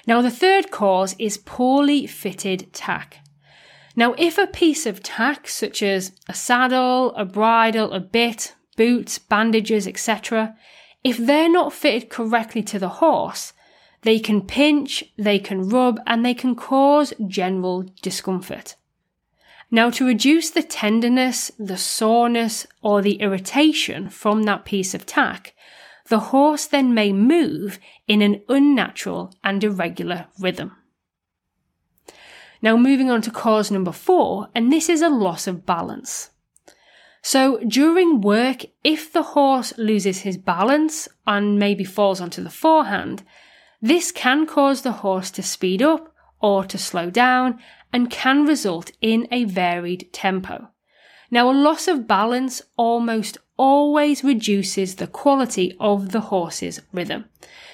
Now, 0.06 0.20
the 0.20 0.30
third 0.30 0.70
cause 0.70 1.16
is 1.18 1.38
poorly 1.38 2.06
fitted 2.06 2.72
tack. 2.72 3.21
Now, 3.94 4.14
if 4.16 4.38
a 4.38 4.46
piece 4.46 4.86
of 4.86 5.02
tack, 5.02 5.48
such 5.48 5.82
as 5.82 6.12
a 6.28 6.34
saddle, 6.34 7.14
a 7.14 7.24
bridle, 7.24 7.92
a 7.92 8.00
bit, 8.00 8.54
boots, 8.76 9.18
bandages, 9.18 9.86
etc., 9.86 10.56
if 11.04 11.18
they're 11.18 11.50
not 11.50 11.72
fitted 11.72 12.08
correctly 12.08 12.62
to 12.62 12.78
the 12.78 12.88
horse, 12.88 13.52
they 14.02 14.18
can 14.18 14.42
pinch, 14.42 15.04
they 15.16 15.38
can 15.38 15.68
rub, 15.68 16.00
and 16.06 16.24
they 16.24 16.34
can 16.34 16.54
cause 16.54 17.12
general 17.26 17.84
discomfort. 18.00 18.76
Now, 19.70 19.90
to 19.90 20.06
reduce 20.06 20.50
the 20.50 20.62
tenderness, 20.62 21.50
the 21.58 21.78
soreness, 21.78 22.66
or 22.82 23.00
the 23.00 23.14
irritation 23.14 24.10
from 24.10 24.42
that 24.44 24.64
piece 24.64 24.94
of 24.94 25.06
tack, 25.06 25.54
the 26.08 26.18
horse 26.18 26.66
then 26.66 26.92
may 26.94 27.12
move 27.12 27.78
in 28.06 28.22
an 28.22 28.42
unnatural 28.48 29.34
and 29.42 29.62
irregular 29.62 30.26
rhythm. 30.38 30.76
Now, 32.62 32.76
moving 32.76 33.10
on 33.10 33.22
to 33.22 33.30
cause 33.32 33.72
number 33.72 33.90
four, 33.90 34.48
and 34.54 34.72
this 34.72 34.88
is 34.88 35.02
a 35.02 35.08
loss 35.08 35.48
of 35.48 35.66
balance. 35.66 36.30
So, 37.20 37.58
during 37.66 38.20
work, 38.20 38.64
if 38.84 39.12
the 39.12 39.22
horse 39.22 39.72
loses 39.76 40.20
his 40.20 40.36
balance 40.36 41.08
and 41.26 41.58
maybe 41.58 41.84
falls 41.84 42.20
onto 42.20 42.42
the 42.42 42.50
forehand, 42.50 43.24
this 43.80 44.12
can 44.12 44.46
cause 44.46 44.82
the 44.82 44.92
horse 44.92 45.30
to 45.32 45.42
speed 45.42 45.82
up 45.82 46.14
or 46.40 46.64
to 46.64 46.78
slow 46.78 47.10
down 47.10 47.58
and 47.92 48.10
can 48.10 48.46
result 48.46 48.92
in 49.00 49.26
a 49.32 49.44
varied 49.44 50.12
tempo. 50.12 50.68
Now, 51.32 51.50
a 51.50 51.52
loss 51.52 51.88
of 51.88 52.06
balance 52.06 52.62
almost 52.76 53.38
always 53.56 54.22
reduces 54.22 54.96
the 54.96 55.06
quality 55.06 55.76
of 55.80 56.12
the 56.12 56.20
horse's 56.20 56.80
rhythm. 56.92 57.24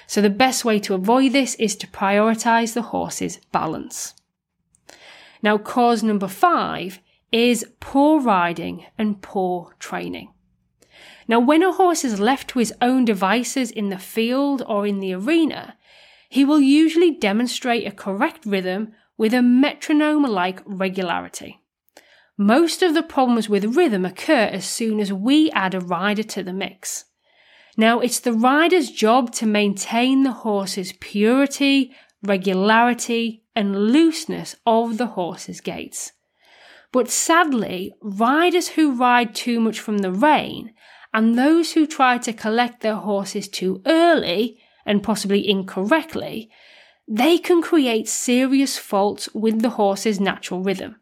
So, 0.07 0.21
the 0.21 0.29
best 0.29 0.65
way 0.65 0.79
to 0.79 0.95
avoid 0.95 1.33
this 1.33 1.53
is 1.55 1.75
to 1.77 1.87
prioritize 1.87 2.73
the 2.73 2.83
horse's 2.83 3.39
balance. 3.51 4.15
Now, 5.41 5.57
cause 5.57 6.03
number 6.03 6.27
five 6.27 6.99
is 7.31 7.65
poor 7.79 8.19
riding 8.19 8.85
and 8.97 9.21
poor 9.21 9.75
training. 9.79 10.33
Now, 11.27 11.39
when 11.39 11.63
a 11.63 11.71
horse 11.71 12.03
is 12.03 12.19
left 12.19 12.49
to 12.49 12.59
his 12.59 12.73
own 12.81 13.05
devices 13.05 13.69
in 13.69 13.89
the 13.89 13.99
field 13.99 14.63
or 14.67 14.87
in 14.87 14.99
the 14.99 15.13
arena, 15.13 15.77
he 16.27 16.43
will 16.43 16.59
usually 16.59 17.11
demonstrate 17.11 17.87
a 17.87 17.91
correct 17.91 18.45
rhythm 18.45 18.93
with 19.17 19.33
a 19.33 19.41
metronome 19.41 20.23
like 20.23 20.61
regularity. 20.65 21.61
Most 22.37 22.81
of 22.81 22.93
the 22.93 23.03
problems 23.03 23.49
with 23.49 23.75
rhythm 23.75 24.05
occur 24.05 24.45
as 24.45 24.65
soon 24.65 24.99
as 24.99 25.11
we 25.11 25.51
add 25.51 25.75
a 25.75 25.79
rider 25.79 26.23
to 26.23 26.41
the 26.41 26.53
mix. 26.53 27.05
Now, 27.77 27.99
it's 27.99 28.19
the 28.19 28.33
rider's 28.33 28.91
job 28.91 29.31
to 29.33 29.45
maintain 29.45 30.23
the 30.23 30.31
horse's 30.31 30.93
purity, 30.99 31.93
regularity, 32.23 33.43
and 33.55 33.91
looseness 33.91 34.55
of 34.65 34.97
the 34.97 35.07
horse's 35.07 35.61
gaits. 35.61 36.11
But 36.91 37.09
sadly, 37.09 37.93
riders 38.01 38.69
who 38.69 38.93
ride 38.93 39.35
too 39.35 39.59
much 39.59 39.79
from 39.79 39.99
the 39.99 40.11
rein 40.11 40.73
and 41.13 41.37
those 41.37 41.73
who 41.73 41.85
try 41.85 42.17
to 42.19 42.33
collect 42.33 42.81
their 42.81 42.95
horses 42.95 43.47
too 43.47 43.81
early 43.85 44.59
and 44.85 45.03
possibly 45.03 45.47
incorrectly, 45.47 46.49
they 47.07 47.37
can 47.37 47.61
create 47.61 48.07
serious 48.07 48.77
faults 48.77 49.29
with 49.33 49.61
the 49.61 49.71
horse's 49.71 50.19
natural 50.19 50.61
rhythm. 50.61 50.95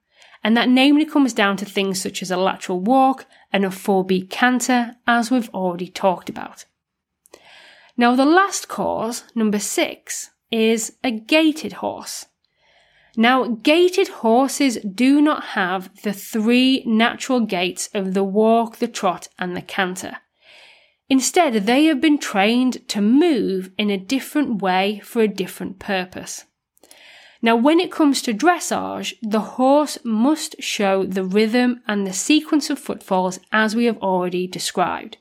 And 0.43 0.55
that 0.55 0.69
namely 0.69 1.05
comes 1.05 1.33
down 1.33 1.57
to 1.57 1.65
things 1.65 2.01
such 2.01 2.21
as 2.21 2.31
a 2.31 2.37
lateral 2.37 2.79
walk 2.79 3.25
and 3.51 3.65
a 3.65 3.71
four 3.71 4.05
beat 4.05 4.29
canter, 4.29 4.95
as 5.05 5.29
we've 5.29 5.49
already 5.49 5.87
talked 5.87 6.29
about. 6.29 6.65
Now, 7.97 8.15
the 8.15 8.25
last 8.25 8.67
cause, 8.67 9.23
number 9.35 9.59
six, 9.59 10.29
is 10.51 10.93
a 11.03 11.11
gaited 11.11 11.73
horse. 11.73 12.27
Now, 13.19 13.45
gaited 13.45 14.09
horses 14.09 14.77
do 14.77 15.19
not 15.21 15.43
have 15.43 15.89
the 16.03 16.13
three 16.13 16.83
natural 16.85 17.39
gaits 17.39 17.89
of 17.95 18.13
the 18.13 18.23
walk, 18.23 18.77
the 18.77 18.87
trot, 18.87 19.27
and 19.39 19.57
the 19.57 19.61
canter. 19.63 20.17
Instead, 21.09 21.65
they 21.65 21.85
have 21.85 21.99
been 21.99 22.19
trained 22.19 22.87
to 22.89 23.01
move 23.01 23.71
in 23.75 23.89
a 23.89 23.97
different 23.97 24.61
way 24.61 25.01
for 25.03 25.23
a 25.23 25.27
different 25.27 25.79
purpose. 25.79 26.45
Now, 27.41 27.55
when 27.55 27.79
it 27.79 27.91
comes 27.91 28.21
to 28.21 28.33
dressage, 28.35 29.13
the 29.23 29.57
horse 29.57 29.97
must 30.03 30.61
show 30.61 31.03
the 31.03 31.23
rhythm 31.23 31.81
and 31.87 32.05
the 32.05 32.13
sequence 32.13 32.69
of 32.69 32.77
footfalls 32.77 33.39
as 33.51 33.75
we 33.75 33.85
have 33.85 33.97
already 33.97 34.45
described. 34.45 35.17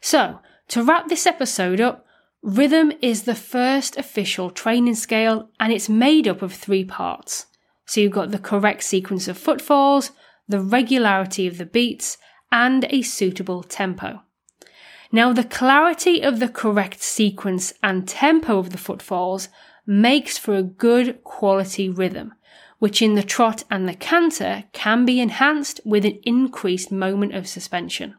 So, 0.00 0.40
to 0.68 0.82
wrap 0.82 1.06
this 1.08 1.28
episode 1.28 1.80
up, 1.80 2.06
Rhythm 2.46 2.92
is 3.00 3.22
the 3.22 3.34
first 3.34 3.96
official 3.96 4.50
training 4.50 4.96
scale 4.96 5.48
and 5.58 5.72
it's 5.72 5.88
made 5.88 6.28
up 6.28 6.42
of 6.42 6.52
three 6.52 6.84
parts. 6.84 7.46
So 7.86 8.02
you've 8.02 8.12
got 8.12 8.32
the 8.32 8.38
correct 8.38 8.82
sequence 8.82 9.28
of 9.28 9.38
footfalls, 9.38 10.10
the 10.46 10.60
regularity 10.60 11.46
of 11.46 11.56
the 11.56 11.64
beats, 11.64 12.18
and 12.52 12.84
a 12.90 13.00
suitable 13.00 13.62
tempo. 13.62 14.20
Now, 15.10 15.32
the 15.32 15.42
clarity 15.44 16.20
of 16.20 16.38
the 16.38 16.50
correct 16.50 17.02
sequence 17.02 17.72
and 17.82 18.06
tempo 18.06 18.58
of 18.58 18.70
the 18.70 18.78
footfalls 18.78 19.48
makes 19.86 20.36
for 20.36 20.54
a 20.54 20.62
good 20.62 21.24
quality 21.24 21.88
rhythm, 21.88 22.34
which 22.78 23.00
in 23.00 23.14
the 23.14 23.22
trot 23.22 23.64
and 23.70 23.88
the 23.88 23.94
canter 23.94 24.64
can 24.74 25.06
be 25.06 25.18
enhanced 25.18 25.80
with 25.86 26.04
an 26.04 26.20
increased 26.24 26.92
moment 26.92 27.34
of 27.34 27.48
suspension. 27.48 28.16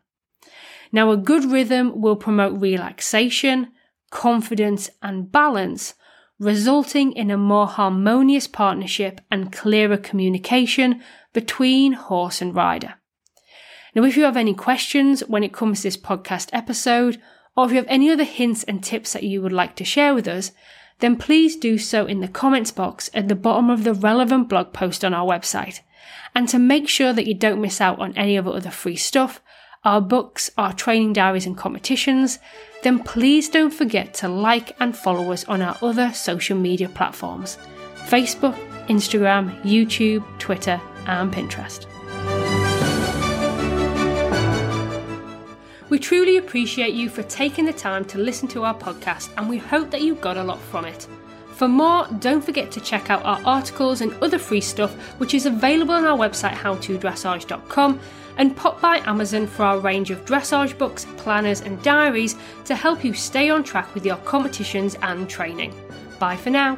Now, 0.91 1.11
a 1.11 1.17
good 1.17 1.45
rhythm 1.45 2.01
will 2.01 2.15
promote 2.15 2.59
relaxation, 2.59 3.67
confidence, 4.09 4.89
and 5.01 5.31
balance, 5.31 5.93
resulting 6.39 7.11
in 7.13 7.31
a 7.31 7.37
more 7.37 7.67
harmonious 7.67 8.47
partnership 8.47 9.21
and 9.31 9.51
clearer 9.51 9.97
communication 9.97 11.01
between 11.33 11.93
horse 11.93 12.41
and 12.41 12.55
rider. 12.55 12.95
Now, 13.93 14.03
if 14.03 14.17
you 14.17 14.23
have 14.23 14.37
any 14.37 14.53
questions 14.53 15.21
when 15.21 15.43
it 15.43 15.53
comes 15.53 15.79
to 15.79 15.83
this 15.83 15.97
podcast 15.97 16.49
episode, 16.51 17.21
or 17.55 17.65
if 17.65 17.71
you 17.71 17.77
have 17.77 17.85
any 17.87 18.11
other 18.11 18.25
hints 18.25 18.63
and 18.63 18.83
tips 18.83 19.13
that 19.13 19.23
you 19.23 19.41
would 19.41 19.53
like 19.53 19.75
to 19.77 19.85
share 19.85 20.13
with 20.13 20.27
us, 20.27 20.51
then 20.99 21.15
please 21.15 21.55
do 21.55 21.77
so 21.77 22.05
in 22.05 22.19
the 22.19 22.27
comments 22.27 22.71
box 22.71 23.09
at 23.13 23.27
the 23.27 23.35
bottom 23.35 23.69
of 23.69 23.83
the 23.83 23.93
relevant 23.93 24.49
blog 24.49 24.73
post 24.73 25.03
on 25.03 25.13
our 25.13 25.25
website. 25.25 25.79
And 26.33 26.49
to 26.49 26.59
make 26.59 26.89
sure 26.89 27.13
that 27.13 27.27
you 27.27 27.33
don't 27.33 27.61
miss 27.61 27.79
out 27.79 27.99
on 27.99 28.15
any 28.17 28.35
of 28.35 28.47
our 28.47 28.55
other 28.55 28.71
free 28.71 28.97
stuff, 28.97 29.41
our 29.85 30.01
books, 30.01 30.51
our 30.57 30.73
training 30.73 31.13
diaries, 31.13 31.45
and 31.45 31.55
competitions, 31.55 32.39
then 32.83 32.99
please 32.99 33.47
don't 33.47 33.73
forget 33.73 34.13
to 34.15 34.27
like 34.27 34.75
and 34.79 34.97
follow 34.97 35.31
us 35.31 35.45
on 35.45 35.61
our 35.61 35.77
other 35.81 36.11
social 36.13 36.57
media 36.57 36.89
platforms 36.89 37.57
Facebook, 38.07 38.55
Instagram, 38.87 39.61
YouTube, 39.61 40.23
Twitter, 40.37 40.81
and 41.07 41.33
Pinterest. 41.33 41.85
We 45.89 45.99
truly 45.99 46.37
appreciate 46.37 46.93
you 46.93 47.09
for 47.09 47.23
taking 47.23 47.65
the 47.65 47.73
time 47.73 48.05
to 48.05 48.17
listen 48.17 48.47
to 48.49 48.63
our 48.63 48.75
podcast 48.75 49.29
and 49.37 49.47
we 49.47 49.57
hope 49.57 49.91
that 49.91 50.01
you 50.01 50.15
got 50.15 50.35
a 50.35 50.43
lot 50.43 50.59
from 50.59 50.85
it. 50.85 51.07
For 51.55 51.69
more, 51.69 52.05
don't 52.19 52.43
forget 52.43 52.69
to 52.71 52.81
check 52.81 53.09
out 53.09 53.23
our 53.23 53.41
articles 53.45 54.01
and 54.01 54.13
other 54.21 54.37
free 54.37 54.59
stuff, 54.59 54.93
which 55.19 55.33
is 55.33 55.45
available 55.45 55.93
on 55.93 56.05
our 56.05 56.17
website 56.17 56.53
howtodressage.com, 56.53 57.99
and 58.37 58.57
pop 58.57 58.81
by 58.81 58.97
Amazon 59.05 59.47
for 59.47 59.63
our 59.63 59.79
range 59.79 60.11
of 60.11 60.25
dressage 60.25 60.77
books, 60.77 61.05
planners, 61.15 61.61
and 61.61 61.81
diaries 61.81 62.35
to 62.65 62.75
help 62.75 63.05
you 63.05 63.13
stay 63.13 63.49
on 63.49 63.63
track 63.63 63.93
with 63.95 64.05
your 64.05 64.17
competitions 64.17 64.97
and 65.01 65.29
training. 65.29 65.73
Bye 66.19 66.35
for 66.35 66.49
now. 66.49 66.77